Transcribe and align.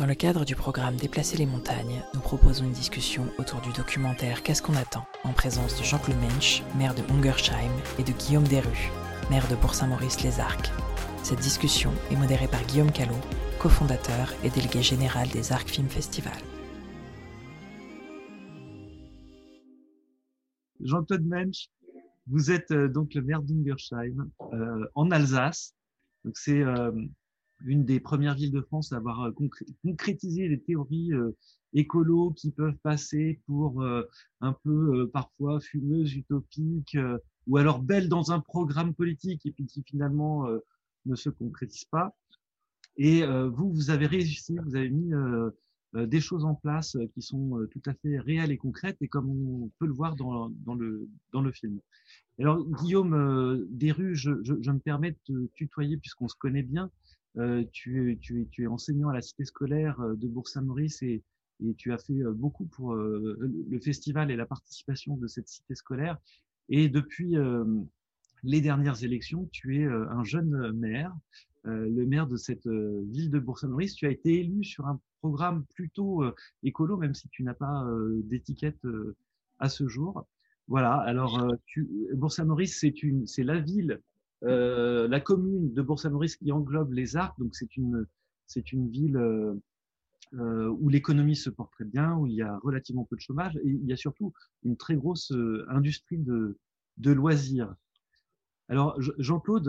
Dans 0.00 0.06
le 0.06 0.14
cadre 0.14 0.46
du 0.46 0.56
programme 0.56 0.96
Déplacer 0.96 1.36
les 1.36 1.44
montagnes, 1.44 2.02
nous 2.14 2.20
proposons 2.20 2.64
une 2.64 2.72
discussion 2.72 3.26
autour 3.36 3.60
du 3.60 3.70
documentaire 3.74 4.42
Qu'est-ce 4.42 4.62
qu'on 4.62 4.74
attend 4.76 5.04
en 5.24 5.34
présence 5.34 5.78
de 5.78 5.84
Jean-Claude 5.84 6.16
Mensch, 6.16 6.62
maire 6.74 6.94
de 6.94 7.02
Ungersheim, 7.12 7.70
et 7.98 8.02
de 8.02 8.12
Guillaume 8.12 8.48
Desrues, 8.48 8.90
maire 9.28 9.46
de 9.48 9.56
Bourg-Saint-Maurice-les-Arcs. 9.56 10.70
Cette 11.22 11.40
discussion 11.40 11.92
est 12.10 12.16
modérée 12.16 12.48
par 12.48 12.64
Guillaume 12.64 12.90
Callot, 12.90 13.12
cofondateur 13.58 14.32
et 14.42 14.48
délégué 14.48 14.80
général 14.80 15.28
des 15.28 15.52
Arcs 15.52 15.68
Film 15.68 15.90
Festival. 15.90 16.32
Jean-Claude 20.82 21.26
Mensch, 21.26 21.68
vous 22.26 22.50
êtes 22.50 22.70
euh, 22.70 22.88
donc 22.88 23.12
le 23.12 23.20
maire 23.20 23.42
d'Ungersheim 23.42 24.30
euh, 24.54 24.86
en 24.94 25.10
Alsace. 25.10 25.74
Donc 26.24 26.38
c'est 26.38 26.62
euh, 26.62 26.90
une 27.64 27.84
des 27.84 28.00
premières 28.00 28.34
villes 28.34 28.52
de 28.52 28.60
France 28.60 28.92
à 28.92 28.96
avoir 28.96 29.22
euh, 29.22 29.32
concrétisé 29.82 30.48
les 30.48 30.60
théories 30.60 31.12
euh, 31.12 31.36
écolo 31.72 32.32
qui 32.32 32.50
peuvent 32.50 32.78
passer 32.82 33.40
pour 33.46 33.82
euh, 33.82 34.02
un 34.40 34.52
peu 34.64 35.08
parfois 35.12 35.60
fumeuses, 35.60 36.14
utopiques, 36.14 36.96
ou 37.46 37.56
alors 37.56 37.80
belles 37.80 38.08
dans 38.08 38.32
un 38.32 38.40
programme 38.40 38.94
politique 38.94 39.46
et 39.46 39.52
puis 39.52 39.66
qui 39.66 39.82
finalement 39.82 40.46
ne 41.06 41.14
se 41.14 41.30
concrétisent 41.30 41.88
pas. 41.90 42.16
Et 42.96 43.24
vous, 43.24 43.72
vous 43.72 43.90
avez 43.90 44.06
réussi, 44.06 44.56
vous 44.64 44.74
avez 44.74 44.90
mis 44.90 45.12
des 45.94 46.20
choses 46.20 46.44
en 46.44 46.54
place 46.54 46.96
qui 47.14 47.22
sont 47.22 47.66
tout 47.70 47.82
à 47.86 47.94
fait 47.94 48.18
réelles 48.18 48.50
et 48.50 48.56
concrètes, 48.58 48.96
et 49.00 49.08
comme 49.08 49.30
on 49.30 49.70
peut 49.78 49.86
le 49.86 49.92
voir 49.92 50.16
dans, 50.16 50.50
dans, 50.64 50.74
le, 50.74 51.08
dans 51.32 51.40
le 51.40 51.52
film. 51.52 51.78
Alors, 52.40 52.64
Guillaume 52.82 53.66
Desrues, 53.70 54.16
je, 54.16 54.32
je, 54.42 54.54
je, 54.60 54.70
me 54.70 54.80
permets 54.80 55.16
de 55.28 55.48
tutoyer 55.54 55.98
puisqu'on 55.98 56.28
se 56.28 56.36
connaît 56.36 56.62
bien. 56.62 56.90
Euh, 57.38 57.64
tu, 57.72 58.18
tu, 58.20 58.48
es 58.58 58.66
enseignant 58.66 59.08
à 59.08 59.14
la 59.14 59.22
cité 59.22 59.44
scolaire 59.44 60.00
euh, 60.00 60.14
de 60.16 60.26
Bourg-Saint-Maurice 60.26 61.02
et, 61.02 61.22
et, 61.64 61.74
tu 61.74 61.92
as 61.92 61.98
fait 61.98 62.20
euh, 62.24 62.32
beaucoup 62.32 62.66
pour 62.66 62.94
le 62.94 63.80
festival 63.80 64.30
et 64.30 64.36
la 64.36 64.46
participation 64.46 65.16
de 65.16 65.26
cette 65.28 65.48
cité 65.48 65.74
scolaire. 65.74 66.18
Et 66.68 66.88
depuis 66.88 67.34
les 68.44 68.60
dernières 68.60 69.02
élections, 69.02 69.48
tu 69.50 69.80
es 69.80 69.84
un 69.84 70.22
jeune 70.22 70.70
maire, 70.70 71.12
le 71.64 72.04
maire 72.04 72.28
de 72.28 72.36
cette 72.36 72.68
ville 72.68 73.28
de 73.28 73.40
Bourg-Saint-Maurice. 73.40 73.94
Tu 73.94 74.06
as 74.06 74.10
été 74.10 74.38
élu 74.38 74.62
sur 74.62 74.86
un 74.86 75.00
programme 75.18 75.64
plutôt 75.74 76.22
écolo, 76.62 76.96
même 76.96 77.12
si 77.12 77.28
tu 77.28 77.42
n'as 77.42 77.54
pas 77.54 77.84
d'étiquette 78.22 78.86
à 79.58 79.68
ce 79.68 79.88
jour. 79.88 80.28
Voilà, 80.68 80.94
alors 80.94 81.44
Bourg-Saint-Maurice, 82.14 82.86
c'est 83.26 83.42
la 83.42 83.58
ville 83.58 84.00
euh, 84.44 85.06
la 85.08 85.20
commune 85.20 85.72
de 85.74 85.82
Bourg-Saint-Maurice 85.82 86.36
qui 86.36 86.50
englobe 86.50 86.92
les 86.92 87.16
Arcs, 87.16 87.38
donc 87.38 87.54
c'est 87.54 87.76
une, 87.76 88.06
c'est 88.46 88.72
une 88.72 88.88
ville 88.88 89.16
euh, 89.16 89.54
euh, 90.34 90.68
où 90.80 90.88
l'économie 90.88 91.36
se 91.36 91.50
porte 91.50 91.72
très 91.72 91.84
bien, 91.84 92.16
où 92.16 92.26
il 92.26 92.34
y 92.34 92.42
a 92.42 92.58
relativement 92.58 93.04
peu 93.04 93.16
de 93.16 93.20
chômage 93.20 93.56
et 93.56 93.68
il 93.68 93.84
y 93.84 93.92
a 93.92 93.96
surtout 93.96 94.32
une 94.62 94.76
très 94.76 94.96
grosse 94.96 95.32
industrie 95.68 96.18
de, 96.18 96.56
de 96.96 97.10
loisirs. 97.12 97.74
Alors, 98.68 98.96
Jean-Claude, 99.18 99.68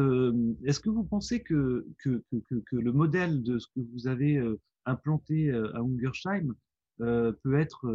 est-ce 0.64 0.80
que 0.80 0.92
vous 0.92 1.04
pensez 1.04 1.42
que, 1.42 1.88
que, 2.04 2.24
que, 2.30 2.76
le 2.76 2.92
modèle 2.92 3.42
de 3.42 3.58
ce 3.58 3.66
que 3.68 3.80
vous 3.80 4.08
avez 4.08 4.40
implanté 4.86 5.52
à 5.52 5.80
Ungersheim 5.80 6.54
peut 7.00 7.60
être 7.60 7.92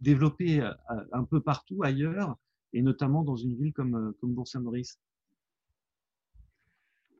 développé 0.00 0.68
un 1.12 1.22
peu 1.22 1.40
partout 1.40 1.84
ailleurs, 1.84 2.36
et 2.72 2.82
notamment 2.82 3.22
dans 3.22 3.36
une 3.36 3.54
ville 3.54 3.72
comme, 3.72 4.12
comme 4.20 4.34
Bourg-Saint-Maurice? 4.34 4.98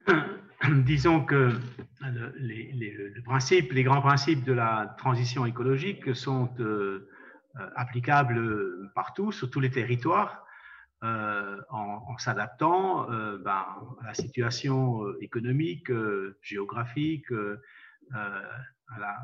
disons 0.85 1.25
que 1.25 1.53
les, 2.37 2.73
les, 2.73 3.13
les, 3.71 3.83
grands 3.83 4.01
principes 4.01 4.45
de 4.45 4.53
la 4.53 4.95
transition 4.99 5.47
écologique 5.47 6.15
sont 6.15 6.51
euh, 6.61 7.09
euh, 7.59 7.71
applicables 7.75 8.91
partout, 8.95 9.33
sur 9.33 9.51
tous 9.51 9.61
les 9.61 9.71
territoires, 9.71 10.45
euh, 11.03 11.61
en, 11.71 12.17
s'adaptant 12.19 13.07
ben, 13.09 13.67
à 14.01 14.07
la 14.07 14.15
situation 14.15 15.03
économique, 15.21 15.91
géographique, 16.41 17.27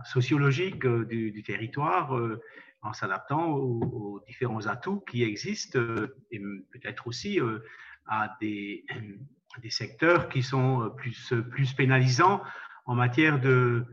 sociologique 0.05 0.87
du, 0.87 1.43
territoire, 1.43 2.15
en 2.83 2.93
s'adaptant 2.93 3.53
aux, 3.53 4.21
différents 4.27 4.67
atouts 4.67 5.01
qui 5.01 5.23
existent 5.23 5.81
et 6.31 6.39
peut-être 6.73 7.07
aussi 7.07 7.41
à 8.07 8.37
des 8.41 8.85
des 9.61 9.71
secteurs 9.71 10.29
qui 10.29 10.43
sont 10.43 10.83
euh, 10.83 10.89
plus, 10.89 11.33
euh, 11.33 11.43
plus 11.43 11.73
pénalisants 11.73 12.43
en 12.87 12.95
matière 12.95 13.41
de, 13.41 13.87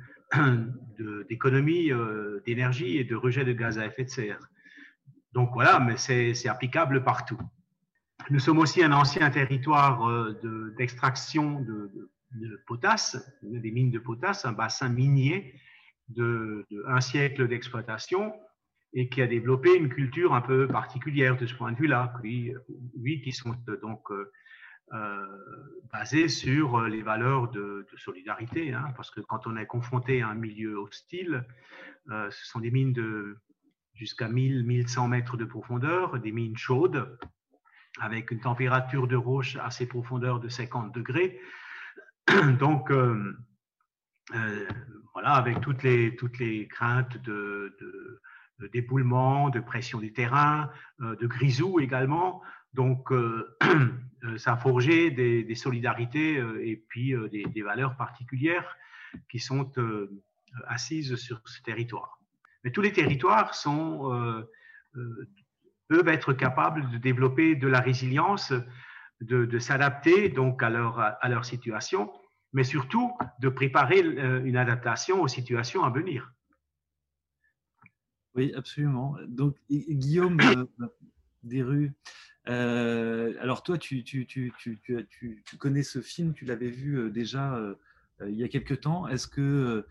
d'économie 1.30 1.92
euh, 1.92 2.42
d'énergie 2.46 2.98
et 2.98 3.04
de 3.04 3.16
rejet 3.16 3.44
de 3.44 3.54
gaz 3.54 3.78
à 3.78 3.86
effet 3.86 4.06
de 4.06 4.10
serre. 4.10 4.40
Donc 5.34 5.52
voilà, 5.54 5.80
mais 5.80 5.98
c'est 5.98 6.48
applicable 6.48 7.04
partout. 7.04 7.40
Nous 8.32 8.40
sommes 8.40 8.58
aussi 8.58 8.84
un 8.84 8.92
ancien 8.92 9.30
territoire 9.30 10.34
d'extraction 10.76 11.62
de, 11.62 12.10
de, 12.34 12.64
potasse, 12.66 13.16
des 13.44 13.72
mines 13.72 13.92
de 13.92 14.00
potasse, 14.00 14.46
un 14.46 14.54
bassin 14.54 14.90
minier 14.90 15.54
de, 16.10 16.66
un 16.88 17.00
siècle 17.00 17.48
d'exploitation 17.48 18.34
et 18.94 19.08
qui 19.08 19.22
a 19.22 19.28
développé 19.28 19.76
une 19.76 19.90
culture 19.90 20.34
un 20.34 20.42
peu 20.42 20.68
particulière 20.68 21.38
de 21.38 21.46
ce 21.46 21.54
point 21.54 21.72
de 21.72 21.78
vue-là, 21.78 22.12
oui, 22.24 23.22
qui 23.22 23.32
sont 23.32 23.56
donc 23.84 24.10
basé 25.92 26.28
sur 26.28 26.78
euh, 26.78 26.88
les 26.88 27.02
valeurs 27.02 27.50
de, 27.50 27.86
solidarité, 27.98 28.74
hein, 28.74 28.94
parce 28.96 29.12
que 29.12 29.22
quand 29.22 29.48
on 29.48 29.58
est 29.58 29.66
confronté 29.66 30.22
à 30.22 30.30
un 30.30 30.36
milieu 30.36 30.78
hostile, 30.78 31.46
euh, 32.10 32.30
ce 32.32 32.46
sont 32.46 32.60
des 32.60 32.72
mines 32.72 32.94
de 32.94 33.38
jusqu'à 33.94 34.30
1000, 34.30 34.64
1100 34.64 35.08
mètres 35.10 35.36
de 35.36 35.46
profondeur, 35.46 36.20
des 36.20 36.32
mines 36.32 36.56
chaudes, 36.56 37.18
avec 38.00 38.32
une 38.32 38.40
température 38.40 39.08
de 39.08 39.18
roche 39.18 39.58
à 39.58 39.72
ces 39.72 39.88
profondeurs 39.88 40.40
de 40.40 40.48
50 40.48 40.94
degrés. 40.94 41.38
Donc, 42.60 42.94
voilà, 45.14 45.32
avec 45.32 45.60
toutes 45.60 45.84
les, 45.84 46.16
toutes 46.16 46.40
les 46.40 46.66
craintes 46.70 47.18
de, 47.24 47.76
de, 47.82 48.68
d'éboulement, 48.70 49.50
de 49.50 49.60
pression 49.60 50.00
du 50.00 50.14
terrain, 50.14 50.72
de 51.00 51.28
grisou 51.28 51.82
également. 51.82 52.42
Donc, 52.74 53.12
euh, 53.12 53.58
euh, 54.24 54.38
ça 54.38 54.54
a 54.54 54.58
forgé 54.58 55.12
des, 55.12 55.56
solidarités 55.56 56.38
euh, 56.38 56.66
et 56.66 56.76
puis 56.76 57.14
des, 57.32 57.62
valeurs 57.62 57.96
particulières 57.98 58.78
qui 59.30 59.40
sont 59.40 59.72
assises 60.68 61.16
sur 61.16 61.42
ce 61.48 61.62
territoire. 61.62 62.20
Mais 62.64 62.72
tous 62.72 62.82
les 62.82 62.92
territoires 62.92 63.52
peuvent 65.88 66.08
être 66.08 66.34
capables 66.34 66.90
de 66.92 66.98
développer 66.98 67.56
de 67.56 67.68
la 67.68 67.80
résilience, 67.80 68.54
de, 69.22 69.60
s'adapter 69.60 70.30
donc 70.30 70.62
à 70.62 70.70
leur, 70.70 71.46
situation, 71.46 72.12
mais 72.54 72.64
surtout 72.64 73.12
de 73.40 73.50
préparer 73.50 74.00
une 74.00 74.58
adaptation 74.58 75.22
aux 75.22 75.28
situations 75.28 75.84
à 75.84 75.90
venir. 75.90 76.32
Oui, 78.36 78.54
absolument. 78.56 79.16
Donc, 79.28 79.56
Guillaume 79.70 80.38
Desrues, 81.44 81.94
alors 82.50 83.64
toi, 83.64 83.78
tu, 83.78 84.04
connais 85.58 85.84
ce 85.84 86.02
film, 86.02 86.34
tu 86.34 86.46
l'avais 86.46 86.70
vu 86.70 86.98
euh, 86.98 87.10
déjà 87.10 87.56
euh, 87.56 87.76
il 88.28 88.36
y 88.36 88.44
a 88.44 88.48
quelques 88.48 88.82
temps. 88.82 89.08
Est-ce 89.08 89.28
que 89.28 89.86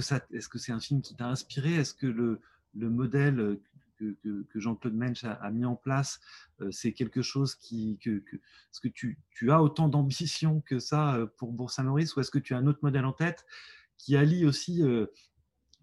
c'est 0.00 0.72
un 0.72 0.80
film 0.80 1.02
qui 1.02 1.14
t'a 1.14 1.26
inspiré? 1.26 1.74
Est-ce 1.74 1.94
que 1.94 2.06
le, 2.06 2.40
le 2.74 2.90
modèle 2.90 3.58
que, 3.98 4.14
Jean-Claude 4.54 4.94
Mensch 4.94 5.24
a, 5.24 5.50
mis 5.50 5.66
en 5.66 5.76
place, 5.76 6.20
c'est 6.70 6.92
quelque 6.92 7.20
chose 7.20 7.54
qui 7.54 7.98
que, 8.02 8.22
est-ce 8.32 8.80
que 8.80 8.88
tu, 8.88 9.18
as 9.50 9.62
autant 9.62 9.88
d'ambition 9.88 10.62
que 10.62 10.78
ça 10.78 11.18
pour 11.36 11.52
Bourg-Saint-Maurice, 11.52 12.16
ou 12.16 12.20
est-ce 12.20 12.30
que 12.30 12.38
tu 12.38 12.54
as 12.54 12.56
un 12.56 12.66
autre 12.66 12.78
modèle 12.82 13.04
en 13.04 13.12
tête 13.12 13.44
qui 13.98 14.16
allie 14.16 14.46
aussi 14.46 14.82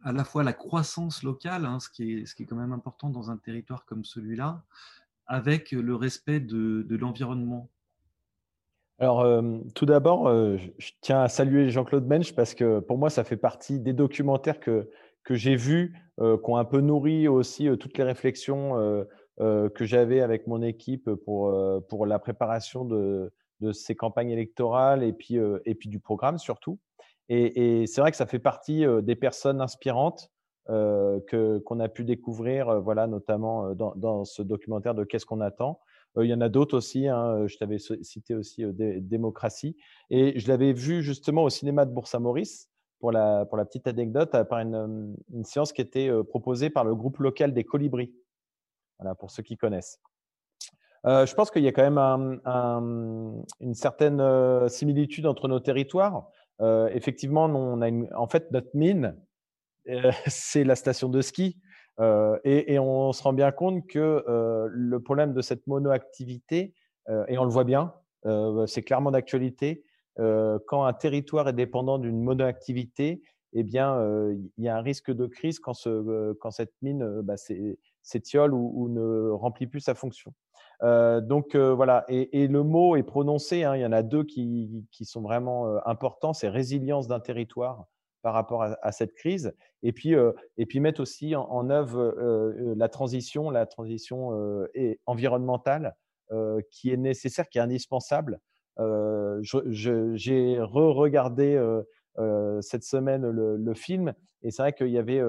à 0.04 0.12
la 0.12 0.24
fois 0.24 0.44
la 0.44 0.54
croissance 0.54 1.22
locale, 1.22 1.66
hein, 1.66 1.80
ce 1.80 1.90
qui 1.90 2.14
est 2.14 2.46
quand 2.46 2.56
même 2.56 2.74
important 2.74 3.12
dans 3.12 3.30
un 3.30 3.38
territoire 3.38 3.86
comme 3.86 4.04
celui-là, 4.04 4.64
avec 5.28 5.72
le 5.72 5.96
respect 5.96 6.40
de, 6.40 6.86
l'environnement 6.96 7.70
alors, 9.00 9.22
euh, 9.22 9.60
tout 9.76 9.86
d'abord, 9.86 10.28
euh, 10.28 10.58
je 10.80 10.92
tiens 11.02 11.22
à 11.22 11.30
saluer 11.30 11.70
Jean-Claude 11.70 12.08
Mensch 12.08 12.34
parce 12.34 12.56
que 12.56 12.80
pour 12.80 12.98
moi, 12.98 13.12
ça 13.12 13.24
fait 13.24 13.38
partie 13.38 13.80
des 13.80 13.94
documentaires 13.94 14.60
que, 14.60 14.90
que 15.24 15.36
j'ai 15.36 15.56
vus, 15.56 15.96
euh, 16.20 16.36
qui 16.36 16.50
ont 16.50 16.58
un 16.58 16.66
peu 16.66 16.82
nourri 16.82 17.28
aussi 17.28 17.70
toutes 17.78 17.96
les 18.00 18.04
réflexions 18.04 19.06
que 19.38 19.86
j'avais 19.86 20.22
avec 20.22 20.48
mon 20.48 20.64
équipe 20.64 21.12
pour, 21.26 21.56
pour 21.88 22.08
la 22.08 22.18
préparation 22.18 22.86
de, 22.86 23.32
de 23.60 23.72
ces 23.72 23.94
campagnes 23.94 24.32
électorales 24.32 25.04
et 25.04 25.14
puis, 25.14 25.36
et 25.36 25.76
puis 25.76 25.90
du 25.90 26.00
programme 26.00 26.40
surtout. 26.40 26.80
Et, 27.30 27.86
c'est 27.86 28.02
vrai 28.02 28.10
que 28.10 28.18
ça 28.18 28.26
fait 28.26 28.40
partie 28.40 28.84
des 29.04 29.16
personnes 29.16 29.62
inspirantes 29.62 30.32
euh, 30.32 30.37
que 30.68 31.60
qu'on 31.60 31.80
a 31.80 31.88
pu 31.88 32.04
découvrir, 32.04 32.68
euh, 32.70 32.80
voilà, 32.80 33.08
notamment 33.08 33.68
euh, 33.68 33.74
dans, 33.74 33.94
dans, 33.96 34.26
ce 34.26 34.42
documentaire 34.42 34.96
de 34.96 35.06
Qu'est-ce 35.06 35.26
qu'on 35.26 35.40
attend. 35.40 35.80
il 36.20 36.26
y 36.26 36.34
en 36.34 36.42
a 36.42 36.50
d'autres 36.50 36.76
aussi. 36.76 37.08
Hein, 37.08 37.48
je 37.48 37.58
t'avais 37.58 37.78
cité 37.78 38.36
aussi 38.36 38.66
Démocratie, 38.74 39.78
et 40.10 40.38
je 40.38 40.48
l'avais 40.50 40.74
vu 40.74 41.02
justement 41.02 41.44
au 41.44 41.50
cinéma 41.50 41.86
de 41.86 41.92
Bourg-Saint-Maurice. 41.92 42.70
pour 43.00 43.12
la, 43.12 43.46
pour 43.46 43.58
la 43.58 43.66
petite 43.66 43.88
anecdote, 43.88 44.32
par 44.50 44.60
une, 44.60 45.16
une 45.32 45.46
séance 45.46 45.72
qui 45.72 45.82
était 45.82 46.10
proposée 46.30 46.70
par 46.70 46.84
le 46.84 46.96
groupe 46.96 47.20
local 47.20 47.54
des 47.54 47.64
Colibris. 47.64 48.14
Voilà, 49.00 49.16
pour 49.16 49.30
ceux 49.32 49.44
qui 49.44 49.56
connaissent. 49.56 50.02
je 51.06 51.34
pense 51.36 51.52
qu'il 51.52 51.64
y 51.64 51.68
a 51.68 51.72
quand 51.72 51.90
même 51.90 52.42
une 53.62 53.74
certaine 53.74 54.68
similitude 54.68 55.28
entre 55.28 55.48
nos 55.48 55.60
territoires. 55.60 56.30
effectivement, 56.92 57.46
on 57.46 57.82
a 57.82 57.90
en 58.16 58.28
fait 58.28 58.52
notre 58.52 58.72
mine, 58.74 59.16
c'est 60.28 60.64
la 60.64 60.76
station 60.76 61.10
de 61.10 61.22
ski. 61.22 61.58
Et, 62.44 62.74
et, 62.74 62.80
on 62.80 63.12
se 63.12 63.24
rend 63.24 63.34
bien 63.34 63.52
compte 63.52 63.88
que 63.88 64.24
le 64.70 65.00
problème 65.00 65.34
de 65.34 65.42
cette 65.42 65.66
monoactivité, 65.66 66.76
et 67.28 67.38
on 67.40 67.44
le 67.44 67.50
voit 67.50 67.64
bien, 67.64 67.94
c'est 68.68 68.84
clairement 68.84 69.10
d'actualité, 69.10 69.84
quand 70.16 70.84
un 70.84 70.94
territoire 70.94 71.50
est 71.50 71.54
dépendant 71.54 71.98
d'une 71.98 72.22
monoactivité, 72.22 73.24
eh 73.54 73.64
bien, 73.64 74.00
il 74.58 74.64
y 74.64 74.68
a 74.68 74.78
un 74.78 74.82
risque 74.82 75.12
de 75.12 75.26
crise 75.26 75.58
quand, 75.58 75.74
ce, 75.74 76.34
quand 76.34 76.52
cette 76.52 76.74
mine 76.84 77.22
bah, 77.22 77.36
s'étiole 78.04 78.54
ou, 78.54 78.90
ne 78.90 79.32
remplit 79.32 79.66
plus 79.66 79.80
sa 79.80 79.96
fonction. 79.96 80.34
donc 80.84 81.56
voilà, 81.56 82.06
et, 82.10 82.48
le 82.48 82.62
mot 82.62 82.96
est 82.96 83.02
prononcé, 83.02 83.64
hein, 83.64 83.76
il 83.76 83.82
y 83.82 83.86
en 83.88 83.92
a 83.92 84.04
deux 84.04 84.24
qui 84.24 84.86
sont 85.02 85.22
vraiment 85.22 85.84
importants, 85.88 86.34
c'est 86.34 86.50
résilience 86.50 87.08
d'un 87.08 87.20
territoire 87.20 87.88
par 88.22 88.34
rapport 88.34 88.64
à, 88.64 88.92
cette 88.92 89.14
crise, 89.14 89.54
et 89.84 89.94
puis, 89.94 90.14
et 90.58 90.66
puis 90.66 90.80
mettre 90.80 91.02
aussi 91.02 91.36
en, 91.36 91.70
œuvre 91.70 92.16
la 92.76 92.90
transition, 92.90 93.50
la 93.50 93.66
transition 93.66 94.68
environnementale 95.06 95.96
qui 96.72 96.92
est 96.92 96.98
nécessaire, 96.98 97.48
qui 97.48 97.58
est 97.58 97.62
indispensable 97.62 98.40
j'ai 99.42 100.58
re-regardé 100.60 101.60
cette 102.62 102.84
semaine 102.84 103.28
le, 103.30 103.74
film 103.74 104.14
et 104.44 104.52
c'est 104.52 104.62
vrai 104.62 104.74
qu'il 104.74 104.90
y 104.90 104.98
avait, 104.98 105.22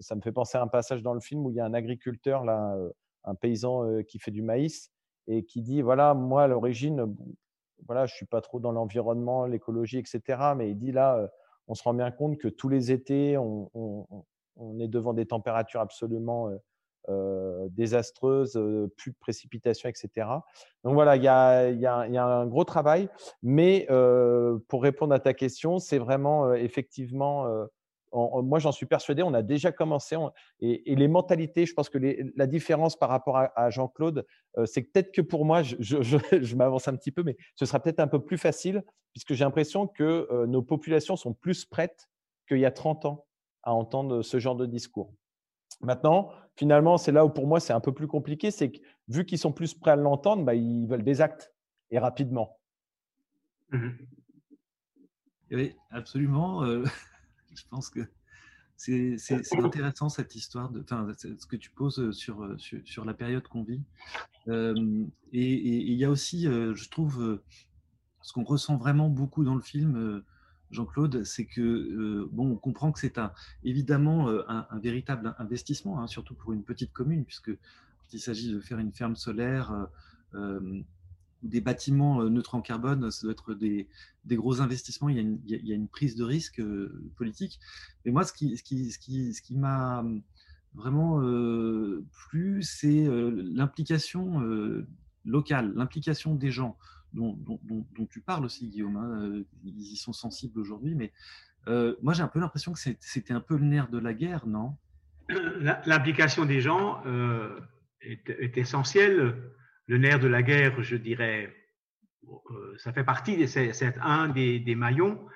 ça 0.00 0.14
me 0.14 0.20
fait 0.20 0.32
penser 0.32 0.58
à 0.58 0.62
un 0.62 0.68
passage 0.68 1.02
dans 1.02 1.14
le 1.14 1.20
film 1.20 1.46
où 1.46 1.50
il 1.50 1.56
y 1.56 1.60
a 1.60 1.64
un 1.64 1.74
agriculteur, 1.74 2.44
là, 2.44 2.76
un 3.24 3.34
paysan 3.34 4.02
qui 4.08 4.18
fait 4.18 4.30
du 4.30 4.42
maïs 4.42 4.90
et 5.26 5.44
qui 5.44 5.62
dit 5.62 5.82
voilà, 5.82 6.14
moi 6.14 6.44
à 6.44 6.46
l'origine, 6.46 7.14
voilà, 7.86 8.06
je 8.06 8.14
suis 8.14 8.26
pas 8.26 8.40
trop 8.40 8.60
dans 8.60 8.72
l'environnement, 8.72 9.46
l'écologie, 9.46 9.98
etc. 9.98 10.54
Mais 10.56 10.70
il 10.70 10.76
dit 10.76 10.92
là, 10.92 11.30
on 11.68 11.74
se 11.74 11.82
rend 11.82 11.94
bien 11.94 12.10
compte 12.10 12.38
que 12.38 12.48
tous 12.48 12.68
les 12.68 12.92
étés, 12.92 13.36
on, 13.38 14.06
est 14.80 14.88
devant 14.88 15.14
des 15.14 15.26
températures 15.26 15.80
absolument 15.80 16.50
euh, 17.10 17.68
désastreuse, 17.72 18.56
euh, 18.56 18.90
plus 18.96 19.10
de 19.10 19.16
précipitations, 19.18 19.90
etc. 19.90 20.26
Donc 20.84 20.94
voilà, 20.94 21.16
il 21.16 21.22
y 21.22 21.28
a, 21.28 22.24
un 22.24 22.46
gros 22.46 22.64
travail. 22.64 23.10
Mais 23.42 23.86
euh, 23.90 24.58
pour 24.68 24.82
répondre 24.82 25.12
à 25.12 25.20
ta 25.20 25.34
question, 25.34 25.78
c'est 25.78 25.98
vraiment 25.98 26.54
effectivement 26.54 27.46
moi, 28.14 28.58
j'en 28.58 28.72
suis 28.72 28.86
persuadé, 28.86 29.22
on 29.22 29.34
a 29.34 29.42
déjà 29.42 29.72
commencé. 29.72 30.16
et, 30.60 30.94
les 30.94 31.08
mentalités, 31.08 31.66
je 31.66 31.74
pense 31.74 31.88
que 31.88 31.98
la 32.36 32.46
différence 32.46 32.96
par 32.96 33.08
rapport 33.08 33.36
à, 33.36 33.70
Jean-Claude, 33.70 34.26
c'est 34.66 34.82
peut-être 34.82 35.12
que 35.12 35.20
pour 35.20 35.44
moi, 35.44 35.62
je, 35.62 36.56
m'avance 36.56 36.88
un 36.88 36.96
petit 36.96 37.10
peu, 37.10 37.22
mais 37.22 37.36
ce 37.56 37.66
sera 37.66 37.80
peut-être 37.80 38.00
un 38.00 38.06
peu 38.06 38.24
plus 38.24 38.38
facile, 38.38 38.84
puisque 39.12 39.34
j'ai 39.34 39.44
l'impression 39.44 39.86
que 39.86 40.46
nos 40.46 40.62
populations 40.62 41.16
sont 41.16 41.34
plus 41.34 41.64
prêtes 41.64 42.08
qu'il 42.48 42.58
y 42.58 42.66
a 42.66 42.70
30 42.70 43.04
ans 43.06 43.26
à 43.62 43.72
entendre 43.72 44.22
ce 44.22 44.38
genre 44.38 44.56
de 44.56 44.66
discours. 44.66 45.12
Maintenant, 45.80 46.30
finalement, 46.56 46.96
c'est 46.98 47.12
là 47.12 47.24
où 47.24 47.30
pour 47.30 47.46
moi 47.46 47.58
c'est 47.58 47.72
un 47.72 47.80
peu 47.80 47.92
plus 47.92 48.06
compliqué, 48.06 48.50
c'est 48.50 48.70
que 48.70 48.78
vu 49.08 49.24
qu'ils 49.24 49.38
sont 49.38 49.52
plus 49.52 49.74
prêts 49.74 49.90
à 49.90 49.96
l'entendre, 49.96 50.44
bah, 50.44 50.54
ils 50.54 50.86
veulent 50.86 51.02
des 51.02 51.20
actes 51.20 51.52
et 51.90 51.98
rapidement. 51.98 52.58
Mmh 53.70 53.90
oui, 55.50 55.76
absolument. 55.90 56.64
Euh, 57.54 57.56
je 57.56 57.68
pense 57.68 57.90
que 57.90 58.00
c'est 58.76 59.58
intéressant 59.58 60.08
cette 60.08 60.34
histoire, 60.34 60.70
de, 60.70 60.84
ce 61.18 61.46
que 61.46 61.56
tu 61.56 61.70
poses 61.70 62.00
euh, 62.00 62.12
sur, 62.12 62.56
sur, 62.58 63.04
la 63.04 63.14
période 63.14 63.46
qu'on 63.48 63.62
vit. 63.62 63.82
Euh, 64.48 65.04
et 65.32 65.54
il 65.54 65.94
y 65.94 66.04
a 66.04 66.10
aussi, 66.10 66.44
je 66.44 66.88
trouve, 66.90 67.40
ce 68.22 68.32
qu'on 68.32 68.44
ressent 68.44 68.76
vraiment 68.76 69.08
beaucoup 69.08 69.44
dans 69.44 69.54
le 69.54 69.62
film, 69.62 70.22
Jean-Claude, 70.74 71.24
c'est 71.24 71.46
que 71.46 71.60
euh, 71.60 72.28
bon, 72.32 72.50
on 72.50 72.56
comprend 72.56 72.92
que 72.92 72.98
c'est 72.98 73.18
un, 73.18 73.32
évidemment 73.62 74.28
euh, 74.28 74.42
un, 74.48 74.78
véritable 74.80 75.34
investissement, 75.38 76.00
hein, 76.00 76.06
surtout 76.06 76.34
pour 76.34 76.52
une 76.52 76.64
petite 76.64 76.92
commune, 76.92 77.24
puisque 77.24 77.52
il 78.12 78.20
s'agit 78.20 78.52
de 78.52 78.60
faire 78.60 78.78
une 78.78 78.92
ferme 78.92 79.16
solaire 79.16 79.88
euh, 80.34 80.80
ou 81.44 81.48
des 81.48 81.60
bâtiments 81.60 82.24
neutres 82.24 82.54
en 82.54 82.62
carbone, 82.62 83.10
ça 83.10 83.22
doit 83.22 83.32
être 83.32 83.54
des, 83.54 83.86
gros 84.32 84.60
investissements. 84.60 85.08
Il 85.08 85.38
y, 85.46 85.72
a 85.72 85.74
une, 85.74 85.88
prise 85.88 86.16
de 86.16 86.24
risque 86.24 86.62
politique. 87.16 87.60
Mais 88.04 88.10
moi, 88.10 88.24
ce 88.24 88.32
qui, 88.32 89.56
m'a 89.56 90.04
vraiment 90.74 91.20
plu, 92.28 92.62
c'est 92.62 93.06
l'implication 93.08 94.40
locale, 95.24 95.72
l'implication 95.74 96.34
des 96.34 96.50
gens 96.50 96.76
dont, 97.14 98.06
tu 98.10 98.20
parles 98.20 98.44
aussi, 98.44 98.68
Guillaume. 98.68 98.96
Hein, 98.96 99.20
euh, 99.22 99.44
ils 99.64 99.92
y 99.92 99.96
sont 99.96 100.12
sensibles 100.12 100.58
aujourd'hui, 100.58 100.94
mais 100.94 101.12
euh, 101.68 101.94
moi 102.02 102.12
j'ai 102.12 102.22
un 102.22 102.28
peu 102.28 102.40
l'impression 102.40 102.72
que 102.72 102.78
c'était 102.78 103.32
un 103.32 103.40
peu 103.40 103.56
le 103.56 103.64
nerf 103.64 103.88
de 103.88 103.98
la 103.98 104.12
guerre, 104.12 104.46
non? 104.46 104.76
L'implication 105.86 106.44
des 106.44 106.60
gens 106.60 107.00
euh, 107.06 107.58
est, 108.02 108.58
essentielle. 108.58 109.34
Le 109.86 109.98
nerf 109.98 110.18
de 110.18 110.28
la 110.28 110.42
guerre, 110.42 110.82
je 110.82 110.96
dirais, 110.96 111.54
ça 112.78 112.92
fait 112.92 113.04
partie, 113.04 113.46
c'est 113.48 113.94
un 114.00 114.28
des, 114.28 114.74
maillons 114.74 115.26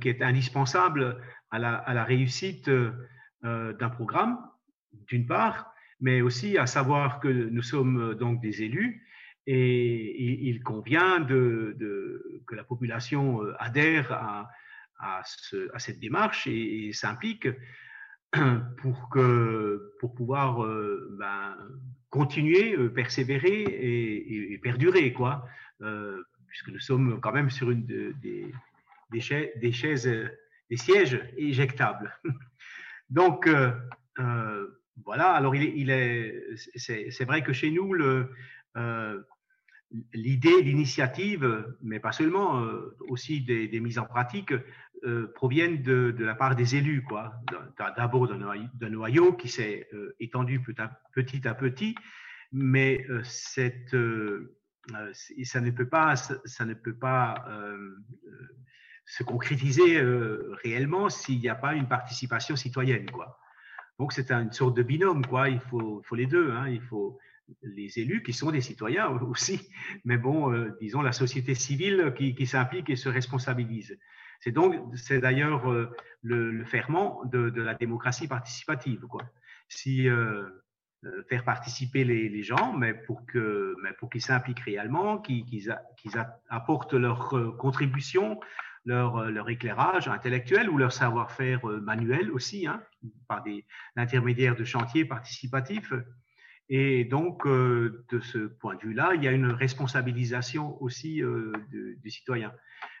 qui 0.00 0.08
est 0.08 0.22
indispensable 0.22 1.20
à 1.50 1.58
la, 1.58 2.04
réussite 2.04 2.70
d'un 3.42 3.90
programme, 3.90 4.38
d'une 5.08 5.26
part, 5.26 5.72
mais 6.00 6.22
aussi 6.22 6.56
à 6.56 6.66
savoir 6.66 7.20
que 7.20 7.28
nous 7.28 7.62
sommes 7.62 8.14
donc 8.14 8.40
des 8.40 8.62
élus 8.62 9.06
et 9.46 10.48
il 10.48 10.62
convient 10.62 11.24
que 11.24 12.54
la 12.54 12.64
population 12.64 13.42
euh, 13.42 13.54
adhère 13.58 14.12
à, 14.12 14.50
cette 15.78 15.98
démarche 15.98 16.46
et, 16.46 16.92
s'implique 16.92 17.48
pour, 18.78 19.08
que, 19.10 19.94
pour 19.98 20.14
pouvoir 20.14 20.64
euh, 20.64 21.16
ben, 21.18 21.56
continuer, 22.12 22.76
euh, 22.76 22.88
persévérer 22.88 23.62
et, 24.52 24.58
perdurer, 24.58 25.12
quoi, 25.12 25.48
puisque 26.46 26.68
nous 26.68 26.78
sommes 26.78 27.18
quand 27.20 27.32
même 27.32 27.50
sur 27.50 27.72
une 27.72 27.84
des, 27.84 29.20
chaises, 29.20 29.50
des, 29.56 29.72
chaises, 29.72 30.30
des 30.70 30.76
sièges 30.76 31.20
éjectables. 31.36 32.16
Donc, 33.10 33.48
voilà, 35.04 35.32
alors 35.32 35.56
il 35.56 35.90
est, 35.90 36.44
c'est, 36.76 37.24
vrai 37.24 37.42
que 37.42 37.52
chez 37.52 37.70
nous, 37.70 37.94
l'idée, 40.12 40.62
l'initiative, 40.62 41.74
mais 41.82 42.00
pas 42.00 42.12
seulement, 42.12 42.62
euh, 42.62 42.96
aussi 43.08 43.40
des, 43.40 43.80
mises 43.80 43.98
en 43.98 44.06
pratique, 44.06 44.52
euh, 45.04 45.32
proviennent 45.34 45.82
de, 45.82 46.14
la 46.18 46.34
part 46.34 46.56
des 46.56 46.76
élus. 46.76 47.02
quoi. 47.02 47.34
D'abord 47.96 48.28
d'un 48.28 48.90
noyau 48.90 49.32
qui 49.34 49.48
s'est 49.48 49.88
euh, 49.92 50.14
étendu 50.20 50.60
petit 51.14 51.46
à 51.48 51.54
petit, 51.54 51.94
mais 52.52 53.06
cette, 53.24 53.96
ça 55.42 55.60
ne 55.60 55.70
peut 55.70 55.88
pas, 55.88 56.16
ça 56.16 56.64
ne 56.64 56.74
peut 56.74 56.96
pas 56.96 57.46
se 59.04 59.22
concrétiser 59.22 60.02
réellement 60.62 61.08
s'il 61.08 61.40
n'y 61.40 61.48
a 61.48 61.54
pas 61.54 61.74
une 61.74 61.88
participation 61.88 62.56
citoyenne. 62.56 63.10
Quoi. 63.10 63.38
Donc 63.98 64.12
c'est 64.12 64.30
une 64.30 64.52
sorte 64.52 64.76
de 64.76 64.82
binôme, 64.82 65.24
quoi. 65.24 65.48
Il 65.48 65.60
faut, 65.60 66.02
faut 66.04 66.14
les 66.14 66.26
deux. 66.26 66.52
Hein. 66.52 66.68
Il 66.68 66.82
faut 66.82 67.18
les 67.62 67.98
élus 67.98 68.22
qui 68.22 68.32
sont 68.32 68.50
des 68.50 68.60
citoyens 68.60 69.08
aussi, 69.22 69.68
mais 70.04 70.16
bon, 70.16 70.52
euh, 70.52 70.76
disons 70.80 71.02
la 71.02 71.12
société 71.12 71.54
civile 71.54 72.12
qui, 72.16 72.46
s'implique 72.46 72.90
et 72.90 72.96
se 72.96 73.08
responsabilise. 73.08 73.98
C'est 74.42 74.50
donc, 74.50 74.74
c'est 74.96 75.20
d'ailleurs 75.20 75.70
euh, 75.70 75.94
le, 76.22 76.64
ferment 76.64 77.24
de, 77.24 77.48
la 77.60 77.74
démocratie 77.74 78.26
participative. 78.26 79.06
Quoi. 79.06 79.22
Si 79.68 80.08
euh, 80.08 80.44
faire 81.28 81.44
participer 81.44 82.02
les, 82.04 82.42
gens, 82.42 82.72
mais 82.72 82.92
pour 82.92 83.24
que, 83.24 83.76
mais 83.82 83.92
pour 83.92 84.10
qu'ils 84.10 84.22
s'impliquent 84.22 84.60
réellement, 84.60 85.18
qu'ils 85.18 85.72
apportent 86.48 86.94
leur 86.94 87.56
contribution, 87.56 88.40
leur, 88.84 89.48
éclairage 89.48 90.08
intellectuel 90.08 90.68
ou 90.68 90.76
leur 90.76 90.92
savoir-faire 90.92 91.64
manuel 91.64 92.30
aussi, 92.32 92.66
hein, 92.66 92.82
par 93.28 93.42
des 93.42 93.64
l'intermédiaire 93.96 94.56
de 94.56 94.64
chantiers 94.64 95.04
participatifs. 95.04 95.92
Et 96.74 97.04
donc, 97.04 97.46
euh, 97.46 98.04
de 98.10 98.20
ce 98.20 98.38
point 98.38 98.76
de 98.76 98.80
vue-là, 98.80 99.12
il 99.14 99.22
y 99.22 99.28
a 99.28 99.32
une 99.32 99.50
responsabilisation 99.50 100.80
aussi 100.82 101.22
euh, 101.22 101.52
des 101.70 102.10
citoyens. 102.10 102.52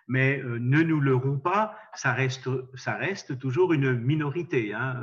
Mais 0.08 0.40
euh, 0.40 0.58
ne 0.58 0.82
nous 0.82 1.00
leurrons 1.00 1.38
pas, 1.38 1.76
ça 1.94 2.12
reste, 2.12 3.38
toujours 3.38 3.72
une 3.72 3.98
minorité. 3.98 4.74
Hein. 4.74 5.00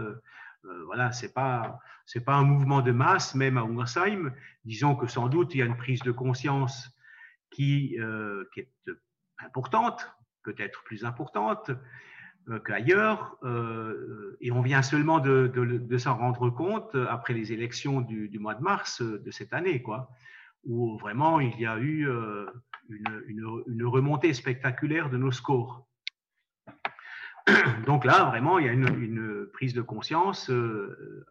voilà, 0.85 1.11
c'est 1.11 1.33
pas 1.33 1.79
c'est 2.05 2.25
pas 2.25 2.35
un 2.35 2.43
mouvement 2.43 2.81
de 2.81 2.91
masse, 2.91 3.35
même 3.35 3.57
à 3.57 3.61
Ungersheim. 3.61 4.33
Disons 4.65 4.95
que 4.95 5.07
sans 5.07 5.27
doute 5.27 5.53
il 5.53 5.59
y 5.59 5.61
a 5.61 5.65
une 5.65 5.77
prise 5.77 6.01
de 6.01 6.11
conscience 6.11 6.89
qui, 7.51 7.97
qui 8.53 8.59
est 8.59 8.71
importante, 9.45 10.11
peut-être 10.43 10.83
plus 10.85 11.05
importante, 11.05 11.69
qu'ailleurs, 12.65 13.37
et 14.41 14.51
on 14.51 14.61
vient 14.61 14.81
seulement 14.81 15.19
de, 15.19 15.97
s'en 15.99 16.17
rendre 16.17 16.49
compte 16.49 16.95
après 16.95 17.35
les 17.35 17.53
élections 17.53 18.01
du, 18.01 18.39
mois 18.39 18.55
de 18.55 18.63
mars 18.63 19.03
de 19.03 19.29
cette 19.29 19.53
année, 19.53 19.83
quoi, 19.83 20.09
où 20.63 20.97
vraiment 20.97 21.39
il 21.39 21.59
y 21.59 21.67
a 21.67 21.77
eu 21.77 22.07
une, 22.89 23.85
remontée 23.85 24.33
spectaculaire 24.33 25.09
de 25.09 25.17
nos 25.17 25.31
scores. 25.31 25.87
Donc 27.85 28.05
là, 28.05 28.25
vraiment, 28.25 28.59
il 28.59 28.65
y 28.65 28.69
a 28.69 28.73
une, 28.73 29.47
prise 29.53 29.73
de 29.73 29.81
conscience 29.81 30.51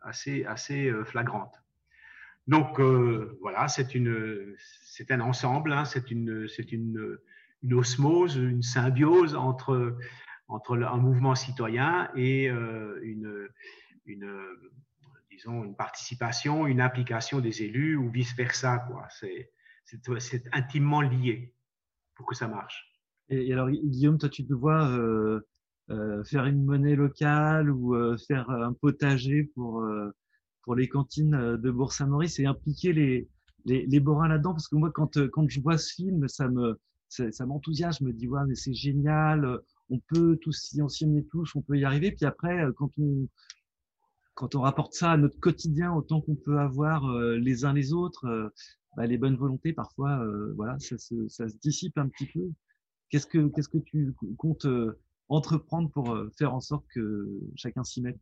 assez, 0.02 0.44
assez 0.44 0.92
flagrante. 1.04 1.54
Donc 2.48 2.80
voilà, 3.40 3.68
c'est 3.68 5.10
un 5.10 5.20
ensemble, 5.20 5.72
hein, 5.72 5.84
c'est 5.84 6.10
une, 6.10 6.48
osmose, 7.72 8.36
une 8.36 8.62
symbiose 8.62 9.34
entre, 9.34 9.98
un 10.48 10.96
mouvement 10.96 11.34
citoyen 11.34 12.10
et 12.16 12.48
euh, 12.50 12.98
une, 13.02 13.48
participation, 15.76 16.66
une 16.66 16.80
implication 16.80 17.40
des 17.40 17.62
élus 17.62 17.96
ou 17.96 18.10
vice-versa. 18.10 18.88
C'est 19.20 19.50
intimement 20.52 21.00
lié 21.00 21.54
pour 22.14 22.26
que 22.26 22.34
ça 22.34 22.48
marche. 22.48 22.94
Et, 23.28 23.52
alors, 23.52 23.70
Guillaume, 23.70 24.18
toi, 24.18 24.28
tu 24.28 24.46
te 24.46 24.54
vois 24.54 24.88
euh, 24.90 25.40
euh, 25.90 26.24
faire 26.24 26.46
une 26.46 26.64
monnaie 26.64 26.96
locale 26.96 27.70
ou 27.70 27.94
faire 28.26 28.48
un 28.50 28.72
potager 28.72 29.44
pour, 29.54 29.86
pour 30.62 30.74
les 30.74 30.88
cantines 30.88 31.56
de 31.56 31.70
Bourg-Saint-Maurice 31.70 32.38
et 32.38 32.46
impliquer 32.46 32.92
les, 32.92 33.28
les, 33.64 33.86
les 33.86 34.00
Borins 34.00 34.28
là-dedans? 34.28 34.52
Parce 34.52 34.68
que 34.68 34.76
moi, 34.76 34.90
quand, 34.92 35.18
quand 35.30 35.48
je 35.48 35.60
vois 35.60 35.78
ce 35.78 35.94
film, 35.94 36.26
ça 36.28 36.48
me, 36.48 36.78
ça 37.08 37.46
m'enthousiasme. 37.46 38.04
Je 38.04 38.12
me 38.12 38.12
dis, 38.12 38.28
ouais, 38.28 38.40
mais 38.46 38.54
c'est 38.54 38.74
génial, 38.74 39.44
euh, 39.44 39.58
on 39.90 39.98
peut 40.08 40.36
tous, 40.42 40.52
s'y 40.52 41.08
tous, 41.30 41.54
on 41.54 41.62
peut 41.62 41.78
y 41.78 41.84
arriver. 41.84 42.12
Puis 42.12 42.26
après, 42.26 42.64
euh, 42.64 42.72
quand 42.72 42.90
on, 42.98 43.28
quand 44.34 44.54
on 44.54 44.60
rapporte 44.60 44.94
ça 44.94 45.12
à 45.12 45.16
notre 45.16 45.40
quotidien, 45.40 45.92
autant 45.92 46.20
qu'on 46.20 46.36
peut 46.36 46.58
avoir 46.58 47.06
euh, 47.06 47.36
les 47.36 47.64
uns 47.64 47.72
les 47.72 47.92
autres, 47.92 48.52
bah, 48.98 49.06
les 49.06 49.18
bonnes 49.18 49.36
volontés, 49.36 49.72
parfois, 49.72 50.20
voilà, 50.56 50.78
ça 50.78 50.98
se, 50.98 51.28
se, 51.28 51.42
dissipe 51.58 51.96
un 51.98 52.08
petit 52.08 52.26
peu. 52.26 52.50
Qu'est-ce 53.10 53.26
que, 53.26 53.78
tu 53.78 54.14
comptes 54.36 54.66
entreprendre 55.28 55.90
pour 55.90 56.16
faire 56.36 56.54
en 56.54 56.60
sorte 56.60 56.84
que 56.94 57.28
chacun 57.56 57.84
s'y 57.84 58.02
mette? 58.02 58.18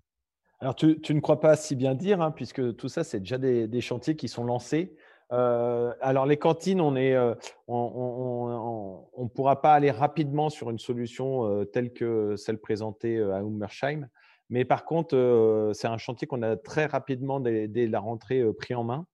Alors, 0.61 0.75
tu, 0.75 0.97
ne 1.11 1.21
crois 1.21 1.41
pas 1.41 1.55
si 1.57 1.77
bien 1.77 1.95
dire, 1.95 2.23
hein, 2.23 2.31
puisque 2.31 2.77
tout 2.77 2.89
ça, 2.89 3.05
c'est 3.05 3.21
déjà 3.21 3.39
des, 3.39 3.81
chantiers 3.81 4.17
qui 4.17 4.29
sont 4.29 4.45
lancés. 4.45 4.97
Euh, 5.33 5.93
alors 6.01 6.25
les 6.25 6.37
cantines, 6.37 6.81
on 6.81 6.95
euh, 6.97 7.35
ne 7.69 9.29
pourra 9.29 9.61
pas 9.61 9.75
aller 9.75 9.91
rapidement 9.91 10.51
sur 10.51 10.71
une 10.71 10.79
solution 10.79 11.45
euh, 11.45 11.65
telle 11.65 11.93
que 11.93 12.37
celle 12.37 12.59
présentée 12.59 13.21
à 13.21 13.39
Hummersheim, 13.39 14.09
mais 14.51 14.65
par 14.65 14.85
contre, 14.85 15.73
c'est 15.75 15.89
un 15.89 15.99
chantier 15.99 16.29
qu'on 16.29 16.43
a 16.43 16.57
très 16.57 16.87
rapidement 16.87 17.41
dès, 17.41 17.89
la 17.89 17.99
rentrée 17.99 18.45
pris 18.55 18.75
en 18.75 18.85
main, 18.85 19.07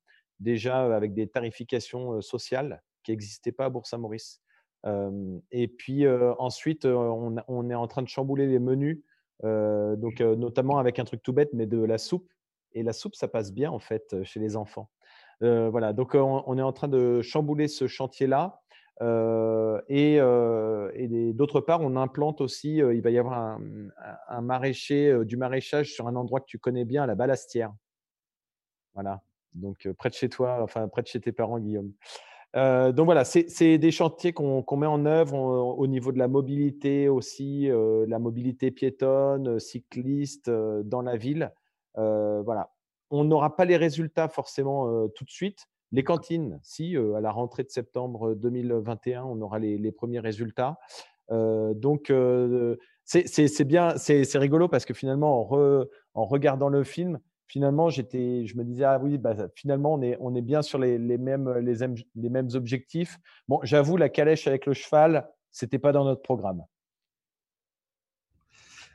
déjà 0.42 0.94
avec 0.94 1.14
des 1.14 1.26
tarifications 1.26 2.20
sociales 2.20 2.82
qui 3.02 3.12
n'existaient 3.12 3.52
pas 3.52 3.66
à 3.66 3.70
Bourg-Saint-Maurice. 3.70 4.42
et 5.50 5.68
puis 5.68 6.06
ensuite, 6.38 6.84
on, 6.84 7.36
on, 7.48 7.70
est 7.70 7.74
en 7.74 7.86
train 7.86 8.02
de 8.02 8.08
chambouler 8.08 8.46
les 8.46 8.58
menus, 8.58 9.02
donc 9.42 10.20
notamment 10.20 10.78
avec 10.78 10.98
un 10.98 11.04
truc 11.04 11.22
tout 11.22 11.32
bête, 11.32 11.50
mais 11.52 11.66
de 11.66 11.82
la 11.82 11.98
soupe. 11.98 12.30
Et 12.74 12.82
la 12.82 12.92
soupe, 12.92 13.14
ça 13.14 13.28
passe 13.28 13.52
bien 13.52 13.70
en 13.70 13.78
fait 13.78 14.22
chez 14.22 14.40
les 14.40 14.56
enfants. 14.56 14.90
Voilà, 15.40 15.92
donc 15.92 16.14
on, 16.14 16.58
est 16.58 16.62
en 16.62 16.72
train 16.72 16.88
de 16.88 17.20
chambouler 17.22 17.68
ce 17.68 17.86
chantier-là. 17.86 18.60
Euh, 19.00 19.80
et, 19.88 20.16
et 20.94 21.32
d'autre 21.32 21.60
part, 21.60 21.80
on 21.80 21.96
implante 21.96 22.40
aussi, 22.40 22.76
il 22.76 23.02
va 23.02 23.10
y 23.10 23.18
avoir 23.18 23.58
un, 24.28 24.40
maraîcher, 24.40 25.24
du 25.24 25.36
maraîchage 25.36 25.92
sur 25.92 26.06
un 26.06 26.14
endroit 26.14 26.40
que 26.40 26.46
tu 26.46 26.58
connais 26.58 26.84
bien, 26.84 27.06
la 27.06 27.14
Balastière. 27.14 27.72
Voilà, 28.94 29.22
donc 29.54 29.88
près 29.98 30.08
de 30.08 30.14
chez 30.14 30.28
toi, 30.28 30.58
enfin 30.62 30.88
près 30.88 31.02
de 31.02 31.06
chez 31.06 31.20
tes 31.20 31.32
parents, 31.32 31.58
Guillaume. 31.58 31.92
donc 32.54 33.04
voilà, 33.04 33.24
c'est 33.24 33.78
des 33.78 33.90
chantiers 33.90 34.32
qu'on 34.32 34.76
met 34.76 34.86
en 34.86 35.06
œuvre 35.06 35.36
au 35.36 35.86
niveau 35.86 36.12
de 36.12 36.18
la 36.18 36.28
mobilité 36.28 37.08
aussi, 37.08 37.68
la 38.08 38.18
mobilité 38.18 38.70
piétonne, 38.70 39.58
cycliste 39.58 40.50
dans 40.50 41.02
la 41.02 41.16
ville. 41.16 41.52
voilà, 41.94 42.72
on 43.10 43.24
n'aura 43.24 43.56
pas 43.56 43.64
les 43.64 43.76
résultats 43.76 44.28
forcément 44.28 45.08
tout 45.08 45.24
de 45.24 45.30
suite. 45.30 45.68
Les 45.92 46.04
cantines, 46.04 46.58
si, 46.62 46.96
à 46.96 47.20
la 47.20 47.30
rentrée 47.30 47.64
de 47.64 47.68
septembre 47.68 48.34
2021, 48.34 49.24
on 49.24 49.40
aura 49.42 49.58
les, 49.58 49.92
premiers 49.92 50.20
résultats. 50.20 50.78
donc, 51.30 52.10
c'est 53.04 53.64
bien, 53.64 53.96
c'est 53.98 54.38
rigolo 54.38 54.68
parce 54.68 54.84
que 54.84 54.94
finalement, 54.94 55.48
en, 56.14 56.24
regardant 56.24 56.68
le 56.68 56.82
film, 56.82 57.20
finalement, 57.52 57.90
je 57.90 58.00
me 58.00 58.62
disais, 58.64 58.84
ah 58.84 58.98
oui, 58.98 59.18
bah, 59.18 59.36
finalement, 59.54 60.00
on 60.20 60.34
est, 60.34 60.40
bien 60.40 60.62
sur 60.62 60.78
les, 60.78 60.98
mêmes, 61.18 62.48
objectifs. 62.54 63.20
Bon, 63.46 63.60
j'avoue, 63.62 63.98
la 63.98 64.08
calèche 64.08 64.46
avec 64.46 64.64
le 64.64 64.72
cheval, 64.72 65.28
c'était 65.50 65.78
pas 65.78 65.92
dans 65.92 66.04
notre 66.04 66.22
programme. 66.22 66.64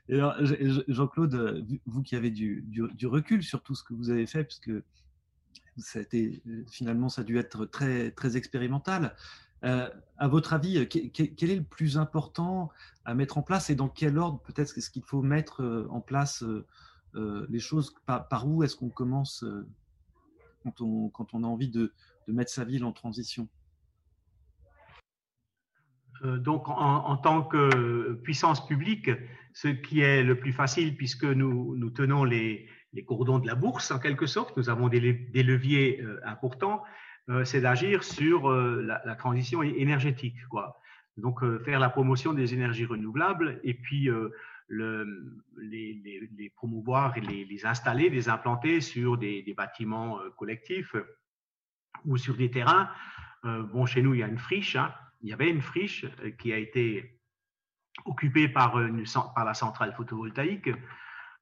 Jean-Claude, 0.09 1.67
vous 1.85 2.01
qui 2.01 2.15
avez 2.15 2.31
du, 2.31 2.65
recul 3.03 3.43
sur 3.43 3.61
tout 3.61 3.75
ce 3.75 3.83
que 3.83 3.93
vous 3.93 4.09
avez 4.09 4.25
fait, 4.25 4.43
puisque 4.43 4.71
ça 5.77 5.99
a 5.99 6.01
été, 6.01 6.41
finalement, 6.71 7.09
ça 7.09 7.21
a 7.21 7.23
dû 7.23 7.37
être 7.37 7.65
très, 7.65 8.37
expérimental. 8.37 9.15
Euh, 9.65 9.87
à 10.17 10.27
votre 10.27 10.53
avis, 10.53 10.87
quel 10.87 11.51
est 11.51 11.55
le 11.55 11.63
plus 11.63 11.99
important 11.99 12.71
à 13.05 13.13
mettre 13.13 13.37
en 13.37 13.43
place 13.43 13.69
et 13.69 13.75
dans 13.75 13.89
quel 13.89 14.17
ordre 14.17 14.39
peut-être 14.39 14.77
est-ce 14.77 14.89
qu'il 14.89 15.03
faut 15.03 15.23
mettre 15.23 15.63
euh, 15.63 15.87
en 15.89 15.99
place 15.99 16.43
euh, 16.43 16.65
les 17.13 17.59
choses 17.59 17.95
Par, 18.05 18.47
où 18.47 18.63
est-ce 18.63 18.75
qu'on 18.75 18.89
commence 18.89 19.43
quand 20.63 20.81
on, 20.81 21.09
quand 21.09 21.33
on 21.33 21.43
a 21.43 21.47
envie 21.47 21.69
de, 21.69 21.91
de 22.27 22.33
mettre 22.33 22.51
sa 22.51 22.63
ville 22.63 22.85
en 22.85 22.91
transition? 22.91 23.47
Donc, 26.23 26.67
en, 26.67 27.17
tant 27.17 27.43
que 27.43 28.13
puissance 28.23 28.65
publique, 28.65 29.11
ce 29.57 29.69
qui 29.69 30.01
est 30.01 30.23
le 30.23 30.39
plus 30.39 30.53
facile 30.53 30.95
puisque 30.95 31.23
nous, 31.23 31.75
nous 31.75 31.89
tenons 31.89 32.23
les, 32.23 32.67
les, 32.93 33.03
cordons 33.03 33.39
de 33.39 33.47
la 33.47 33.55
bourse 33.55 33.89
en 33.89 33.97
quelque 33.97 34.27
sorte, 34.27 34.55
nous 34.55 34.69
avons 34.69 34.87
des, 34.87 35.13
des 35.13 35.41
leviers 35.41 35.99
euh, 36.01 36.19
importants, 36.25 36.83
euh, 37.29 37.43
c'est 37.43 37.61
d'agir 37.61 38.03
sur 38.03 38.51
euh, 38.51 38.83
la, 38.83 39.15
transition 39.15 39.63
énergétique. 39.63 40.37
Quoi. 40.49 40.79
Donc 41.17 41.43
faire 41.65 41.79
la 41.79 41.89
promotion 41.89 42.33
des 42.33 42.53
énergies 42.53 42.85
renouvelables 42.85 43.59
et 43.63 43.73
puis 43.73 44.07
le, 44.67 45.41
les, 45.57 46.51
promouvoir 46.55 47.17
et 47.17 47.21
les, 47.21 47.65
installer, 47.65 48.09
les 48.09 48.29
implanter 48.29 48.81
sur 48.81 49.17
des, 49.17 49.53
bâtiments 49.55 50.19
collectifs 50.37 50.95
ou 52.05 52.17
sur 52.17 52.35
des 52.35 52.51
terrains. 52.51 52.89
bon, 53.43 53.85
chez 53.85 54.01
nous, 54.01 54.13
il 54.13 54.19
y 54.19 54.23
a 54.23 54.27
une 54.27 54.37
friche. 54.37 54.75
Hein. 54.75 54.93
Il 55.21 55.29
y 55.29 55.33
avait 55.33 55.49
une 55.49 55.61
friche 55.61 56.05
qui 56.37 56.51
a 56.53 56.57
été 56.57 57.17
occupés 58.05 58.47
par, 58.47 58.77
la 58.77 59.53
centrale 59.53 59.93
photovoltaïque. 59.93 60.69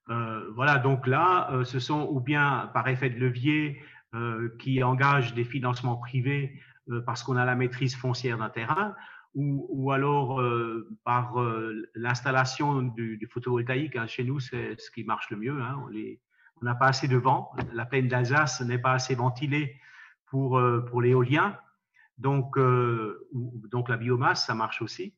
Euh, 0.08 0.50
voilà, 0.54 0.78
donc 0.78 1.06
là, 1.06 1.50
euh, 1.50 1.64
ce 1.64 1.80
sont 1.80 2.08
ou 2.10 2.20
bien 2.20 2.70
par 2.72 2.86
effet 2.88 3.10
de 3.10 3.18
levier 3.18 3.82
euh, 4.14 4.54
qui 4.58 4.82
engagent 4.82 5.34
des 5.34 5.44
financements 5.44 5.96
privés 5.96 6.60
parce 7.04 7.24
qu'on 7.24 7.36
a 7.36 7.44
la 7.44 7.56
maîtrise 7.56 7.96
foncière 7.96 8.38
d'un 8.38 8.48
terrain, 8.48 8.94
ou, 9.36 9.66
ou 9.70 9.92
alors 9.92 10.42
par 11.04 11.36
l'installation 11.94 12.82
du, 12.82 13.28
photovoltaïque. 13.30 13.94
Hein, 13.94 14.08
chez 14.08 14.24
nous, 14.24 14.40
c'est 14.40 14.80
ce 14.80 14.90
qui 14.90 15.04
marche 15.04 15.30
le 15.30 15.36
mieux. 15.36 15.62
Hein, 15.62 15.76
on 16.60 16.64
n'a 16.64 16.74
pas 16.74 16.88
assez 16.88 17.06
de 17.06 17.16
vent. 17.16 17.52
La 17.72 17.86
plaine 17.86 18.08
d'Alsace 18.08 18.60
n'est 18.62 18.78
pas 18.78 18.92
assez 18.92 19.14
ventilée 19.14 19.76
pour, 20.26 20.60
pour 20.88 21.02
l'éolien. 21.02 21.56
Donc, 22.18 22.58
donc 22.58 23.88
la 23.88 23.96
biomasse, 23.96 24.46
ça 24.46 24.54
marche 24.54 24.82
aussi. 24.82 25.14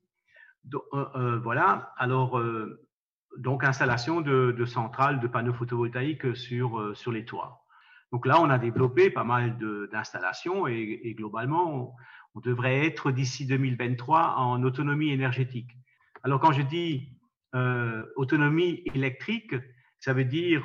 Euh, 0.74 1.04
euh, 1.14 1.38
voilà, 1.38 1.92
alors, 1.96 2.38
euh, 2.38 2.84
donc 3.36 3.64
installation 3.64 4.20
de, 4.20 4.64
centrales 4.64 5.20
de 5.20 5.26
panneaux 5.26 5.52
photovoltaïques 5.52 6.36
sur, 6.36 6.96
sur 6.96 7.12
les 7.12 7.24
toits. 7.24 7.64
Donc 8.10 8.26
là, 8.26 8.40
on 8.40 8.48
a 8.48 8.58
développé 8.58 9.10
pas 9.10 9.24
mal 9.24 9.58
d'installations 9.92 10.66
et, 10.66 11.14
globalement, 11.16 11.94
on, 12.34 12.40
devrait 12.40 12.86
être 12.86 13.10
d'ici 13.10 13.46
2023 13.46 14.36
en 14.36 14.62
autonomie 14.62 15.10
énergétique. 15.10 15.70
Alors 16.22 16.40
quand 16.40 16.52
je 16.52 16.62
dis 16.62 17.12
autonomie 18.16 18.82
électrique, 18.94 19.54
ça 19.98 20.12
veut 20.12 20.24
dire 20.24 20.62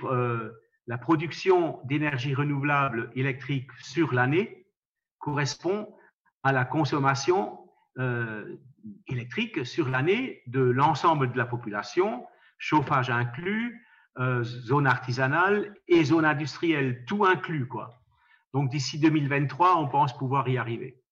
la 0.87 0.97
production 0.97 1.79
d'énergie 1.85 2.33
renouvelable 2.33 3.09
électrique 3.15 3.71
sur 3.81 4.13
l'année 4.13 4.67
correspond 5.19 5.95
à 6.43 6.51
la 6.51 6.65
consommation 6.65 7.59
électrique 9.07 9.65
sur 9.65 9.89
l'année 9.89 10.41
de 10.47 10.61
l'ensemble 10.61 11.31
de 11.31 11.37
la 11.37 11.45
population, 11.45 12.25
chauffage 12.57 13.09
inclus, 13.09 13.85
euh, 14.19 14.43
zone 14.43 14.87
artisanale 14.87 15.75
et 15.87 16.03
zone 16.03 16.25
industrielle, 16.25 17.03
tout 17.05 17.25
inclus. 17.25 17.67
Quoi. 17.67 17.99
Donc 18.53 18.69
d'ici 18.69 18.99
2023, 18.99 19.77
on 19.77 19.87
pense 19.87 20.15
pouvoir 20.17 20.47
y 20.47 20.57
arriver. 20.57 21.02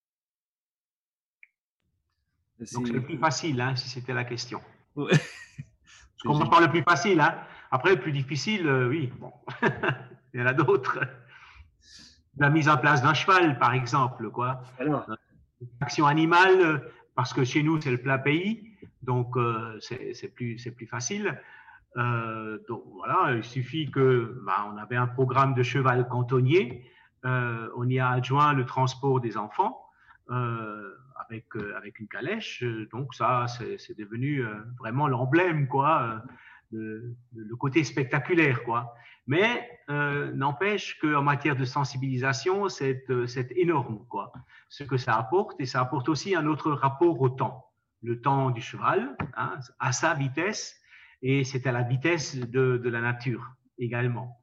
Donc 2.73 2.87
c'est 2.87 2.93
le 2.93 3.01
plus 3.01 3.17
facile, 3.17 3.59
hein, 3.59 3.75
si 3.75 3.89
c'était 3.89 4.13
la 4.13 4.23
question. 4.23 4.61
Je 4.97 6.23
commence 6.23 6.49
par 6.49 6.61
le 6.61 6.69
plus 6.69 6.83
facile. 6.83 7.19
Hein. 7.19 7.35
Après, 7.71 7.91
le 7.91 7.99
plus 7.99 8.11
difficile, 8.11 8.69
oui, 8.89 9.11
bon. 9.19 9.31
il 10.33 10.39
y 10.39 10.43
en 10.43 10.45
a 10.45 10.53
d'autres. 10.53 10.99
La 12.37 12.49
mise 12.49 12.69
en 12.69 12.77
place 12.77 13.01
d'un 13.01 13.13
cheval, 13.13 13.57
par 13.57 13.73
exemple, 13.73 14.29
quoi. 14.29 14.61
Alors. 14.79 15.05
Action 15.79 16.05
animale, 16.05 16.83
parce 17.15 17.33
que 17.33 17.43
chez 17.43 17.63
nous, 17.63 17.79
c'est 17.81 17.91
le 17.91 18.01
plat 18.01 18.17
pays, 18.17 18.75
donc 19.03 19.35
c'est 19.79 20.33
plus, 20.33 20.57
plus 20.75 20.87
facile. 20.87 21.39
Euh, 21.97 22.57
donc 22.69 22.83
voilà, 22.93 23.33
il 23.35 23.43
suffit 23.43 23.91
que 23.91 24.41
bah, 24.45 24.69
on 24.73 24.77
avait 24.77 24.95
un 24.95 25.07
programme 25.07 25.53
de 25.53 25.63
cheval 25.63 26.07
cantonnier, 26.07 26.89
euh, 27.25 27.69
on 27.75 27.89
y 27.89 27.99
a 27.99 28.09
adjoint 28.09 28.53
le 28.53 28.65
transport 28.65 29.19
des 29.19 29.37
enfants 29.37 29.85
euh, 30.29 30.95
avec 31.29 31.45
avec 31.75 31.99
une 31.99 32.07
calèche, 32.07 32.63
donc 32.91 33.13
ça 33.13 33.45
c'est 33.47 33.97
devenu 33.97 34.43
vraiment 34.79 35.07
l'emblème 35.07 35.67
quoi, 35.67 36.21
le, 36.71 37.15
côté 37.59 37.83
spectaculaire 37.83 38.63
quoi. 38.63 38.93
Mais 39.27 39.69
n'empêche 39.87 40.99
qu'en 40.99 41.21
matière 41.21 41.55
de 41.55 41.65
sensibilisation, 41.65 42.69
c'est 42.69 43.05
énorme 43.55 44.05
quoi, 44.09 44.31
ce 44.69 44.83
que 44.83 44.97
ça 44.97 45.15
apporte 45.15 45.59
et 45.59 45.65
ça 45.65 45.81
apporte 45.81 46.09
aussi 46.09 46.35
un 46.35 46.47
autre 46.47 46.71
rapport 46.71 47.21
au 47.21 47.29
temps, 47.29 47.65
le 48.01 48.21
temps 48.21 48.49
du 48.49 48.61
cheval 48.61 49.15
hein, 49.35 49.59
à 49.79 49.91
sa 49.91 50.13
vitesse 50.13 50.81
et 51.21 51.43
c'est 51.43 51.67
à 51.67 51.71
la 51.71 51.83
vitesse 51.83 52.35
de, 52.35 52.77
de, 52.77 52.89
la 52.89 53.01
nature 53.01 53.53
également. 53.77 54.41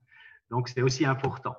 Donc 0.50 0.68
c'est 0.68 0.82
aussi 0.82 1.04
important. 1.04 1.56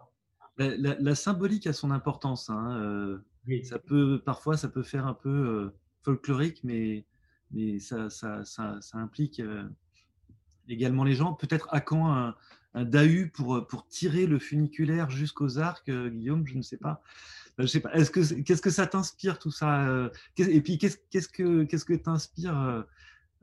La, 0.58 1.16
symbolique 1.16 1.68
a 1.68 1.74
son 1.74 1.92
importance. 1.92 2.50
Hein. 2.50 3.22
Euh, 3.48 3.64
ça 3.64 3.80
peut 3.80 4.22
parfois 4.24 4.58
ça 4.58 4.68
peut 4.68 4.84
faire 4.84 5.08
un 5.08 5.14
peu 5.14 5.30
euh, 5.30 5.70
folklorique, 6.02 6.64
mais 6.64 7.06
mais 7.52 7.80
ça, 7.80 8.10
ça, 8.10 8.44
ça, 8.46 8.80
implique 8.94 9.40
euh, 9.40 9.68
également 10.68 11.04
les 11.04 11.16
gens. 11.16 11.34
Peut-être 11.34 11.68
à 11.72 11.82
quand 11.82 12.14
un, 12.14 12.36
un 12.76 12.86
pour, 13.34 13.66
pour 13.66 13.88
tirer 13.88 14.28
le 14.28 14.38
funiculaire 14.38 15.10
jusqu'aux 15.10 15.58
arcs, 15.58 15.90
Guillaume, 15.90 16.46
je 16.46 16.56
ne 16.56 16.62
sais 16.62 16.78
pas. 16.78 17.02
Je 17.58 17.66
sais 17.66 17.80
pas. 17.80 17.92
Est-ce 17.94 18.12
que 18.12 18.42
qu'est-ce 18.42 18.62
que 18.62 18.70
ça 18.70 18.86
t'inspire 18.86 19.40
tout 19.40 19.50
ça 19.50 20.12
Et 20.38 20.62
puis 20.62 20.78
qu'est-ce 20.78 20.98
qu'est-ce 21.10 21.28
que 21.28 21.64
qu'est-ce 21.64 21.86
que 21.86 21.96
t'inspire 21.96 22.86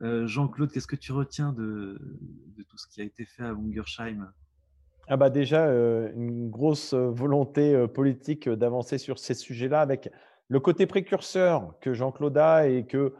euh, 0.01 0.27
Jean-Claude, 0.27 0.71
qu'est-ce 0.71 0.87
que 0.87 0.95
tu 0.95 1.11
retiens 1.11 1.53
de, 1.53 1.99
tout 2.69 2.77
ce 2.77 2.87
qui 2.87 3.01
a 3.01 3.03
été 3.03 3.25
fait 3.25 3.43
à 3.43 3.51
Ungersheim 3.51 4.31
ah 5.09 5.15
bah 5.15 5.29
déjà, 5.29 5.67
euh, 5.67 6.11
une 6.15 6.49
grosse 6.49 6.93
volonté 6.93 7.73
euh, 7.73 7.87
politique 7.87 8.49
d'avancer 8.49 8.97
sur 8.97 9.19
ces 9.19 9.33
sujets-là 9.33 9.79
avec 9.79 10.09
le 10.49 10.59
côté 10.59 10.85
précurseur 10.85 11.73
que 11.79 11.93
Jean-Claude 11.93 12.37
a 12.37 12.67
et 12.67 12.85
que 12.85 13.13